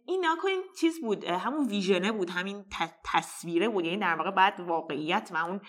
این 0.07 0.25
نکن 0.27 0.49
چیز 0.81 1.01
بود 1.01 1.25
همون 1.25 1.69
ویژنه 1.69 2.13
بود 2.13 2.31
همین 2.31 2.63
ت- 2.63 2.95
تصویره 3.05 3.69
بود 3.69 3.85
یعنی 3.85 3.97
در 3.97 4.15
واقع 4.17 4.31
بعد 4.31 4.61
واقعیت 4.61 5.31
و 5.35 5.37
اون 5.37 5.61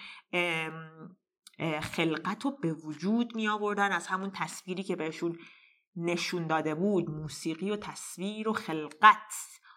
خلقت 1.81 2.45
رو 2.45 2.51
به 2.51 2.73
وجود 2.73 3.35
می 3.35 3.47
آوردن 3.47 3.91
از 3.91 4.07
همون 4.07 4.31
تصویری 4.35 4.83
که 4.83 4.95
بهشون 4.95 5.37
نشون 5.95 6.47
داده 6.47 6.75
بود 6.75 7.09
موسیقی 7.09 7.71
و 7.71 7.75
تصویر 7.75 8.49
و 8.49 8.53
خلقت. 8.53 9.33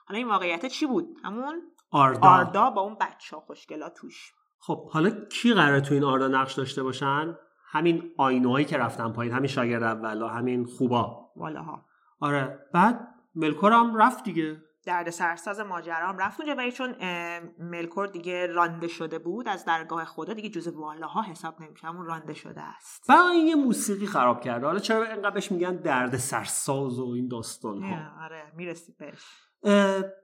حالا 0.06 0.18
این 0.18 0.28
واقعیت 0.28 0.66
چی 0.66 0.86
بود؟ 0.86 1.16
همون 1.24 1.62
آردا. 1.92 2.28
آردا 2.28 2.70
با 2.70 2.80
اون 2.80 2.96
بچه 3.00 3.36
خوشگلا 3.36 3.88
توش. 3.88 4.32
خب 4.58 4.90
حالا 4.90 5.10
کی 5.10 5.54
قراره 5.54 5.80
تو 5.80 5.94
این 5.94 6.04
آردا 6.04 6.28
نقش 6.28 6.54
داشته 6.54 6.82
باشن؟ 6.82 7.36
همین 7.70 8.10
آینوهایی 8.16 8.64
که 8.64 8.78
رفتن 8.78 9.12
پایین 9.12 9.32
همین 9.32 9.46
شاگرد 9.46 9.82
اولا 9.82 10.28
همین 10.28 10.64
خوبا. 10.64 11.30
والاها. 11.36 11.84
آره 12.20 12.66
بعد 12.72 13.08
ملکور 13.34 13.72
هم 13.72 13.96
رفت 13.96 14.24
دیگه. 14.24 14.62
درد 14.86 15.10
سرساز 15.10 15.60
ماجرا 15.60 16.08
هم 16.08 16.18
رفت 16.18 16.40
اونجا 16.40 16.54
ولی 16.54 16.72
چون 16.72 16.94
ملکور 17.58 18.06
دیگه 18.06 18.46
رانده 18.46 18.88
شده 18.88 19.18
بود 19.18 19.48
از 19.48 19.64
درگاه 19.64 20.04
خدا 20.04 20.32
دیگه 20.32 20.48
جز 20.48 20.68
والاها 20.68 21.22
حساب 21.22 21.62
نمیشه 21.62 21.86
همون 21.86 22.06
رانده 22.06 22.34
شده 22.34 22.60
است. 22.60 23.10
و 23.10 23.12
این 23.12 23.46
یه 23.46 23.54
موسیقی 23.54 24.06
خراب 24.06 24.40
کرده. 24.40 24.66
حالا 24.66 24.78
چرا 24.78 25.04
اینقدر 25.04 25.30
بهش 25.30 25.52
میگن 25.52 25.76
درد 25.76 26.16
سرساز 26.16 26.98
و 26.98 27.12
این 27.16 27.28
داستان 27.28 27.82
ها 27.82 28.24
آره 28.24 28.52
می‌رسی 28.56 28.94
بهش. 28.98 29.24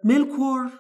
ملکور 0.04 0.70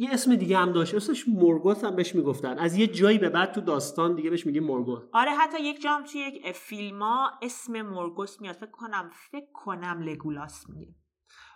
یه 0.00 0.08
اسم 0.12 0.34
دیگه 0.34 0.58
هم 0.58 0.72
داشت. 0.72 0.94
اسمش 0.94 1.28
مورگوت 1.28 1.84
هم 1.84 1.96
بهش 1.96 2.14
می‌گفتن. 2.14 2.58
از 2.58 2.76
یه 2.76 2.86
جایی 2.86 3.18
به 3.18 3.28
بعد 3.28 3.52
تو 3.52 3.60
داستان 3.60 4.14
دیگه 4.14 4.30
بهش 4.30 4.46
میگیم 4.46 4.64
مورگوت 4.64 5.02
آره 5.12 5.30
حتی 5.30 5.62
یک 5.62 5.82
جام 5.82 6.04
توی 6.04 6.20
یک 6.20 6.52
فیلما 6.52 7.30
اسم 7.42 7.82
مورگوس 7.82 8.40
میاد. 8.40 8.54
فکر 8.54 8.70
کنم 8.70 9.10
فکر 9.30 9.52
کنم 9.54 10.00
لگولاس 10.02 10.64
میگه. 10.70 10.94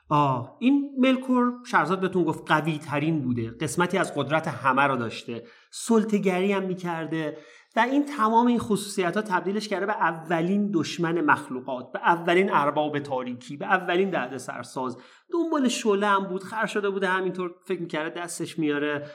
آه 0.09 0.57
این 0.61 0.90
ملکور 0.98 1.52
شهرزاد 1.66 2.00
بهتون 2.00 2.24
گفت 2.24 2.42
قوی 2.46 2.78
ترین 2.78 3.22
بوده. 3.22 3.50
قسمتی 3.50 3.98
از 3.98 4.14
قدرت 4.14 4.48
همه 4.48 4.83
رو 4.83 4.96
داشته. 4.96 5.46
سلطگری 5.70 6.52
هم 6.52 6.62
می‌کرده. 6.62 7.38
و 7.76 7.80
این 7.80 8.04
تمام 8.04 8.46
این 8.46 8.58
خصوصیت 8.58 9.16
ها 9.16 9.22
تبدیلش 9.22 9.68
کرده 9.68 9.87
به 9.87 9.92
اولین 9.92 10.70
دشمن 10.74 11.20
مخلوقات 11.20 11.92
به 11.92 11.98
اولین 11.98 12.52
ارباب 12.52 12.98
تاریکی 12.98 13.56
به 13.56 13.66
اولین 13.66 14.11
درد 14.11 14.37
سرساز 14.37 14.98
دنبال 15.32 15.68
شعله 15.68 16.06
هم 16.06 16.24
بود 16.24 16.42
خر 16.42 16.66
شده 16.66 16.90
بوده 16.90 17.08
همینطور 17.08 17.54
فکر 17.66 17.80
می‌کرده 17.80 18.20
دستش 18.20 18.58
میاره. 18.58 19.11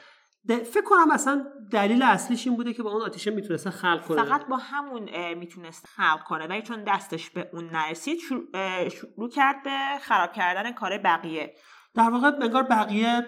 فکر 0.46 0.84
کنم 0.84 1.10
اصلا 1.10 1.46
دلیل 1.72 2.02
اصلیش 2.02 2.46
این 2.46 2.56
بوده 2.56 2.72
که 2.72 2.82
با 2.82 2.90
اون 2.90 3.02
آتیشه 3.02 3.30
می‌تونسته 3.30 3.70
خلق 3.70 4.06
کنه. 4.06 4.24
فقط 4.24 4.46
با 4.46 4.56
همون 4.56 5.34
می‌تونست 5.34 5.86
خلق 5.86 6.22
کنه 6.22 6.46
ولی 6.46 6.62
چون 6.62 6.84
دستش 6.84 7.30
به 7.30 7.50
اون 7.52 7.70
نرسید 7.70 8.18
شروع, 8.18 8.88
شروع 8.88 9.28
کرد 9.28 9.62
به 9.62 9.70
خراب 10.00 10.32
کردن 10.32 10.72
کار 10.72 10.98
بقیه. 10.98 11.54
در 11.94 12.10
واقع 12.10 12.30
انگار 12.42 12.62
بقیه 12.62 13.26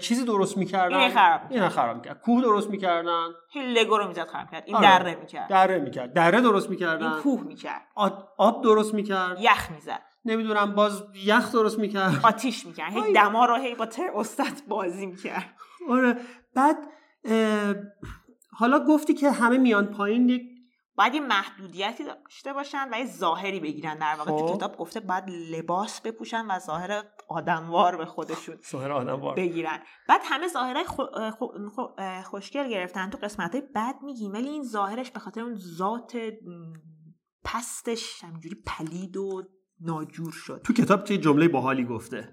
چیزی 0.00 0.24
درست 0.24 0.56
می‌کردن؟ 0.56 0.96
اینه 0.96 1.14
خراب 1.14 1.40
می‌کرد. 1.42 1.52
اینه 1.52 1.68
خراب 1.68 1.96
می‌کرد. 1.96 2.20
کوه 2.20 2.42
درست 2.42 2.70
می‌کردن؟ 2.70 3.26
هی 3.52 3.74
لگو 3.74 3.98
رو 3.98 4.08
می‌زد 4.08 4.26
خراب 4.28 4.50
کرد 4.50 4.62
این 4.66 4.76
آره. 4.76 4.86
دره 4.86 5.14
می‌کرد. 5.14 5.48
دره 5.48 5.78
می‌کرد. 5.78 6.12
دره 6.12 6.40
درست 6.40 6.70
می‌کردن؟ 6.70 7.12
این 7.12 7.20
کوه 7.20 7.42
می‌کرد. 7.42 7.82
آب, 7.94 8.28
آب 8.38 8.62
درست 8.64 8.94
می‌کرد؟ 8.94 9.36
یخ 9.40 9.70
می‌زد. 9.70 10.02
نمی‌دونم 10.24 10.74
باز 10.74 11.02
یخ 11.24 11.52
درست 11.52 11.78
می‌کرد؟ 11.78 12.20
آتیش 12.22 12.66
می‌کرد. 12.66 12.92
هی. 12.92 13.12
دما 13.12 13.44
رو 13.44 13.54
هی 13.54 13.74
با 13.74 13.86
ترموستات 13.86 14.62
بازی 14.68 15.06
می‌کرد. 15.06 15.54
آره. 15.90 16.16
بعد 16.54 16.76
حالا 18.52 18.84
گفتی 18.84 19.14
که 19.14 19.30
همه 19.30 19.58
میان 19.58 19.86
پایین 19.86 20.28
یک 20.28 20.42
باید 20.96 21.14
یه 21.14 21.20
محدودیتی 21.20 22.04
داشته 22.04 22.52
باشن 22.52 22.88
و 22.92 22.98
یه 22.98 23.06
ظاهری 23.06 23.60
بگیرن 23.60 23.98
در 23.98 24.14
واقع. 24.18 24.30
تو 24.30 24.46
خب. 24.46 24.56
کتاب 24.56 24.76
گفته 24.76 25.00
باید 25.00 25.24
لباس 25.28 26.00
بپوشن 26.00 26.46
و 26.50 26.58
ظاهر 26.58 27.02
آدموار 27.28 27.96
به 27.96 28.06
خودشون 28.06 28.56
ظاهر 28.70 28.92
آدم 28.92 29.20
وار 29.20 29.34
بگیرن. 29.34 29.78
بعد 30.08 30.20
همه 30.24 30.48
ظاهرهای 30.48 30.84
خو- 30.84 31.30
خو- 31.38 31.68
خو- 31.74 32.22
خوشگل 32.24 32.68
گرفتن. 32.68 33.10
تو 33.10 33.18
قسمت 33.18 33.54
های 33.54 33.64
بد 33.74 33.94
میگیم 34.02 34.32
ولی 34.32 34.48
این 34.48 34.64
ظاهرش 34.64 35.10
به 35.10 35.20
خاطر 35.20 35.40
اون 35.40 35.54
ذات 35.54 36.16
پستش 37.44 38.24
همینجوری 38.24 38.54
پلید 38.66 39.16
و 39.16 39.42
ناجور 39.80 40.32
شد. 40.32 40.60
تو 40.64 40.72
کتاب 40.72 41.04
که 41.04 41.18
جمله 41.18 41.48
باحالی 41.48 41.84
گفته. 41.84 42.32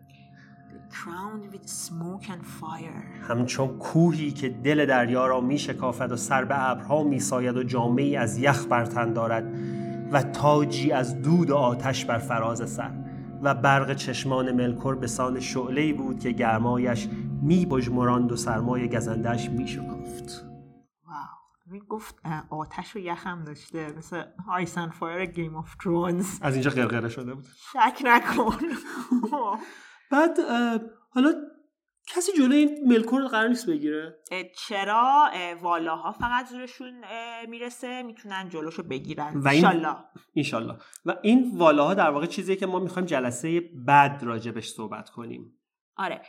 همچون 3.30 3.78
کوهی 3.78 4.32
که 4.32 4.50
دل 4.50 4.86
دریا 4.86 5.28
را 5.28 5.42
می 5.42 5.58
شکافد 5.58 6.12
و 6.12 6.16
سر 6.16 6.46
به 6.46 6.70
ابرها 6.70 7.04
می 7.04 7.20
ساید 7.20 7.58
و 7.58 7.64
جامعی 7.64 8.16
از 8.16 8.38
یخ 8.38 8.66
بر 8.66 8.86
تن 8.86 9.14
دارد 9.14 9.44
و 10.12 10.24
تاجی 10.24 10.92
از 10.92 11.22
دود 11.22 11.50
و 11.50 11.56
آتش 11.56 12.06
بر 12.06 12.18
فراز 12.18 12.70
سر. 12.70 12.92
و 13.42 13.56
برق 13.56 13.94
چشمان 13.94 14.52
ملکور 14.52 14.96
به 14.96 15.08
سان 15.08 15.40
شعله‌ای 15.40 15.94
بود 15.94 16.20
که 16.20 16.32
گرمایش 16.32 17.08
می 17.42 17.66
بجمراند 17.66 18.32
و 18.32 18.36
سرمای 18.36 18.90
گزندش 18.90 19.50
می 19.50 19.68
شکافت 19.68 20.44
گفت 21.90 22.22
آتش 22.50 22.96
و 22.96 23.00
یخ 23.00 23.28
هم 23.28 23.44
داشته 23.44 23.94
مثل 23.98 24.24
Ice 24.48 24.78
and 24.78 24.92
Fire 24.92 25.26
Game 25.26 25.56
of 25.56 25.76
Thrones 25.76 26.40
از 26.42 26.54
اینجا 26.54 26.72
قرقره 26.72 27.10
شده 27.10 27.34
بود. 27.34 27.46
شک 27.74 28.02
نکن. 28.06 28.58
بعد 30.14 30.40
حالا 31.10 31.34
کسی 32.08 32.32
جلوی 32.38 32.58
این 32.58 32.88
ملکور 32.88 33.22
رو 33.22 33.28
قرار 33.28 33.48
نیست 33.48 33.70
بگیره؟ 33.70 34.20
چرا؟ 34.68 35.30
اه، 35.34 35.54
والاها 35.54 36.12
فقط 36.12 36.46
زورشون 36.48 37.02
می‌رسه 37.50 38.04
می‌تونن 38.04 38.50
جلوشو 38.50 38.84
بگیرن. 38.84 39.34
و 39.38 39.48
این- 39.48 39.66
انشالله. 40.36 40.76
و 41.06 41.16
این 41.22 41.58
والاها 41.58 41.94
در 41.94 42.10
واقع 42.10 42.26
چیزیه 42.26 42.56
که 42.56 42.66
ما 42.66 42.80
می‌خوایم 42.80 43.06
جلسه 43.06 43.62
بعد 43.86 44.24
راجبش 44.24 44.70
صحبت 44.70 45.10
کنیم. 45.10 45.60
آره. 45.98 46.22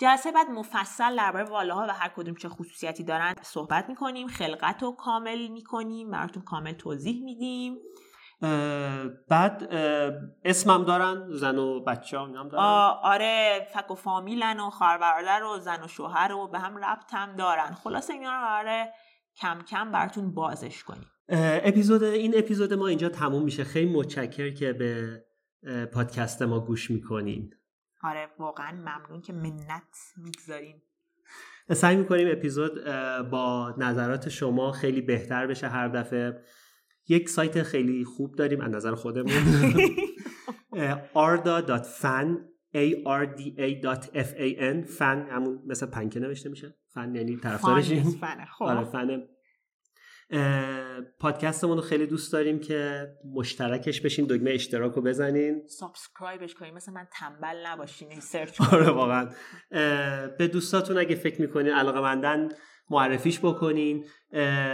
جلسه 0.00 0.32
بعد 0.32 0.50
مفصل 0.50 1.16
درباره 1.16 1.44
والاها 1.44 1.86
و 1.88 1.92
هر 1.92 2.08
کدوم 2.16 2.34
چه 2.34 2.48
خصوصیتی 2.48 3.04
دارن 3.04 3.34
صحبت 3.42 3.88
می‌کنیم 3.88 4.28
خلقت 4.28 4.82
رو 4.82 4.92
کامل 4.92 5.48
می‌کنیم 5.48 6.10
براتون 6.10 6.42
کامل 6.42 6.72
توضیح 6.72 7.24
میدیم. 7.24 7.76
بعد 9.28 9.68
اسمم 10.44 10.84
دارن 10.84 11.26
زن 11.30 11.58
و 11.58 11.80
بچه 11.80 12.18
هم 12.18 12.48
دارن. 12.48 12.64
آره 13.02 13.66
فک 13.74 13.90
و 13.90 13.94
فامیلن 13.94 14.60
و 14.60 14.70
خواهر 14.70 14.98
برادر 14.98 15.44
و 15.44 15.58
زن 15.58 15.84
و 15.84 15.88
شوهر 15.88 16.32
و 16.32 16.48
به 16.48 16.58
هم 16.58 16.84
ربط 16.84 17.14
هم 17.14 17.36
دارن. 17.36 17.74
خلاص 17.74 18.10
اینا 18.10 18.32
رو 18.32 18.46
قراره 18.46 18.92
کم 19.36 19.58
کم 19.58 19.92
براتون 19.92 20.34
بازش 20.34 20.84
کنیم. 20.84 21.06
اپیزود 21.28 22.02
این 22.02 22.38
اپیزود 22.38 22.74
ما 22.74 22.86
اینجا 22.86 23.08
تموم 23.08 23.42
میشه. 23.42 23.64
خیلی 23.64 23.92
متشکر 23.92 24.54
که 24.54 24.72
به 24.72 25.22
پادکست 25.92 26.42
ما 26.42 26.60
گوش 26.60 26.90
می‌کنین. 26.90 27.50
آره 28.02 28.28
واقعا 28.38 28.72
ممنون 28.72 29.20
که 29.20 29.32
منت 29.32 29.96
می‌گذارین. 30.16 30.82
سعی 31.72 31.96
می‌کنیم 31.96 32.28
اپیزود 32.32 32.84
با 33.30 33.74
نظرات 33.78 34.28
شما 34.28 34.72
خیلی 34.72 35.00
بهتر 35.00 35.46
بشه 35.46 35.68
هر 35.68 35.88
دفعه. 35.88 36.44
یک 37.12 37.28
سایت 37.28 37.62
خیلی 37.62 38.04
خوب 38.04 38.36
داریم 38.36 38.60
از 38.60 38.70
نظر 38.70 38.94
خودمون. 38.94 39.32
arda.fan 41.14 42.28
arda.fan 43.06 44.86
fan 44.98 45.26
همون 45.30 45.62
مثل 45.66 45.86
پنکه 45.86 46.20
نوشته 46.20 46.48
میشه. 46.48 46.76
فن 46.94 47.14
یعنی 47.14 47.36
طرفدارشیم 47.36 48.02
فنه 48.02 48.46
خب. 48.58 48.64
آره 48.64 48.84
فن 48.84 49.22
پادکستمون 51.20 51.76
رو 51.76 51.82
خیلی 51.82 52.06
دوست 52.06 52.32
داریم 52.32 52.58
که 52.58 53.08
مشترکش 53.34 54.00
بشین 54.00 54.26
دکمه 54.30 54.50
اشتراک 54.50 54.92
رو 54.92 55.02
بزنین. 55.02 55.62
subscribe 55.66 56.38
ش 56.38 56.54
کنیم 56.54 56.74
مثل 56.74 56.92
من 56.92 57.08
تنبل 57.12 57.66
نباشین 57.66 58.12
هی 58.12 58.20
سرچ 58.20 58.60
آره 58.72 58.90
واقعا. 58.90 59.28
به 60.38 60.48
دوستاتون 60.52 60.98
اگه 60.98 61.14
فکر 61.14 61.40
می‌کنین 61.40 61.72
علاقه 61.72 62.00
مندن 62.00 62.48
معرفیش 62.90 63.40
بکنین 63.40 64.04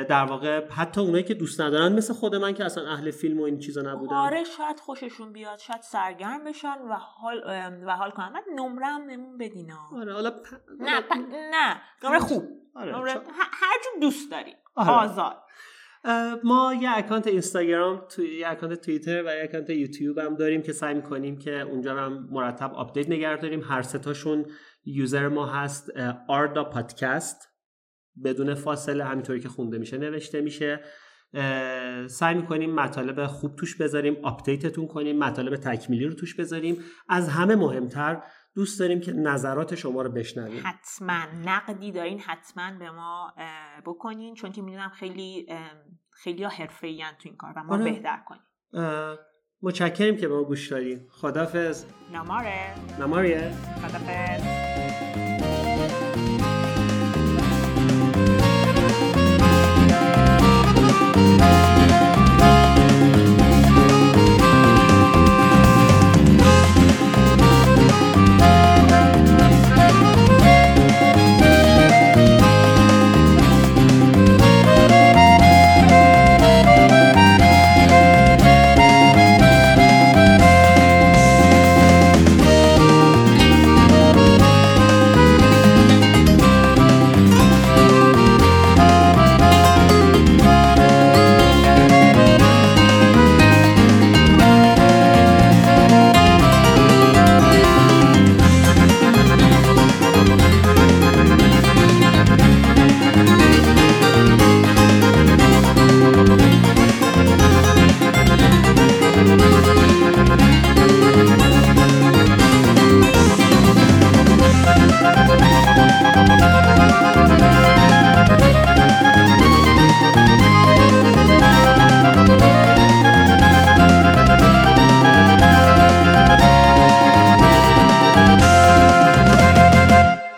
در 0.09 0.25
واقع 0.25 0.69
حتی 0.69 1.01
اونایی 1.01 1.25
که 1.25 1.35
دوست 1.35 1.61
ندارن 1.61 1.93
مثل 1.93 2.15
خود 2.15 2.35
من 2.35 2.55
که 2.55 2.65
اصلا 2.65 2.91
اهل 2.91 3.11
فیلم 3.11 3.41
و 3.41 3.43
این 3.43 3.59
چیزا 3.59 3.83
نبودن. 3.83 4.17
آره 4.17 4.45
شاید 4.45 4.81
خوششون 4.81 5.33
بیاد 5.33 5.59
شاید 5.59 5.81
سرگرم 5.83 6.45
بشن 6.45 6.69
و 6.91 6.95
حال 6.95 7.43
و 7.87 7.97
حال 7.97 8.11
کنن. 8.11 8.33
بعد 8.33 8.45
نمره 8.55 8.87
هم 8.87 9.03
نمون 9.11 9.39
بدینا 9.39 9.79
آره 9.97 10.13
حالا 10.13 10.31
پ... 10.31 10.35
نه 10.81 11.01
پ- 11.01 11.17
نه. 11.53 11.81
نمره 12.05 12.19
خوب. 12.19 12.45
آره، 12.75 12.93
نمره 12.97 13.15
چا- 13.15 13.17
هر 13.39 13.77
جور 13.85 14.01
دوست 14.01 14.31
داری 14.31 14.55
آره. 14.75 14.91
آزاد. 14.91 15.37
ما 16.45 16.75
یه 16.81 16.91
account 16.97 17.27
اینستاگرام 17.27 18.07
تو 18.11 18.23
یه 18.23 18.49
account 18.49 18.81
توییتر 18.81 19.23
و 19.23 19.27
یه 19.27 19.45
account 19.45 19.71
یوتیوب 19.71 20.19
هم 20.19 20.35
داریم 20.35 20.63
که 20.63 20.73
سعی 20.73 20.95
می‌کنیم 20.95 21.39
که 21.39 21.61
اونجا 21.61 21.97
هم 21.97 22.29
مرتب 22.31 22.75
update 22.75 23.09
نگه 23.09 23.37
داریم. 23.37 23.61
هر 23.65 23.83
ستاشون 23.83 24.47
user 24.85 25.29
ما 25.29 25.47
هست 25.47 25.91
آردا 26.29 26.65
پادکست 26.65 27.49
بدون 28.25 28.55
فاصله 28.55 29.05
همینطوری 29.05 29.41
که 29.41 29.49
خونده 29.49 29.79
میشه 29.79 29.99
نوشته 29.99 30.41
میشه 30.41 30.81
سعی 32.07 32.35
می‌کنیم 32.35 32.75
مطالب 32.75 33.27
خوب 33.27 33.57
توش 33.57 33.77
بذاریم 33.77 34.17
update 34.23 34.65
تون 34.65 34.87
کنیم 34.87 35.19
مطالب 35.19 35.57
تکمیلی 35.57 36.05
رو 36.05 36.15
توش 36.15 36.35
بذاریم. 36.35 36.77
از 37.09 37.29
همه 37.29 37.55
مهمتر 37.57 38.23
دوست 38.55 38.81
داریم 38.81 39.01
که 39.01 39.13
نظرات 39.13 39.75
شما 39.75 40.03
رو 40.03 40.11
بشنویم. 40.11 40.63
حتما. 40.65 41.25
نقدی 41.45 41.93
دارین 41.93 42.21
حتما 42.21 42.79
به 42.79 42.91
ما 42.91 43.35
بکنین. 43.87 44.35
چون 44.35 44.53
که 44.53 44.63
می‌دونم 44.63 44.89
خیلی 44.89 45.47
خیلی 46.11 46.43
ها 46.43 46.51
حرفه 46.51 46.97
تو 46.97 47.05
این 47.25 47.37
کار 47.37 47.53
و 47.57 47.65
ما 47.65 47.75
آره. 47.75 47.85
بهتر 47.85 48.21
کنیم. 48.27 48.43
متشکریم 49.63 50.17
که 50.17 50.29
به 50.29 50.35
ما 50.35 50.45
گوش 50.45 50.69
دادین. 50.69 51.07
خدافظ 51.11 51.85
نماره 52.15 52.75
نماریه 53.01 53.51
خدافظ 53.83 54.43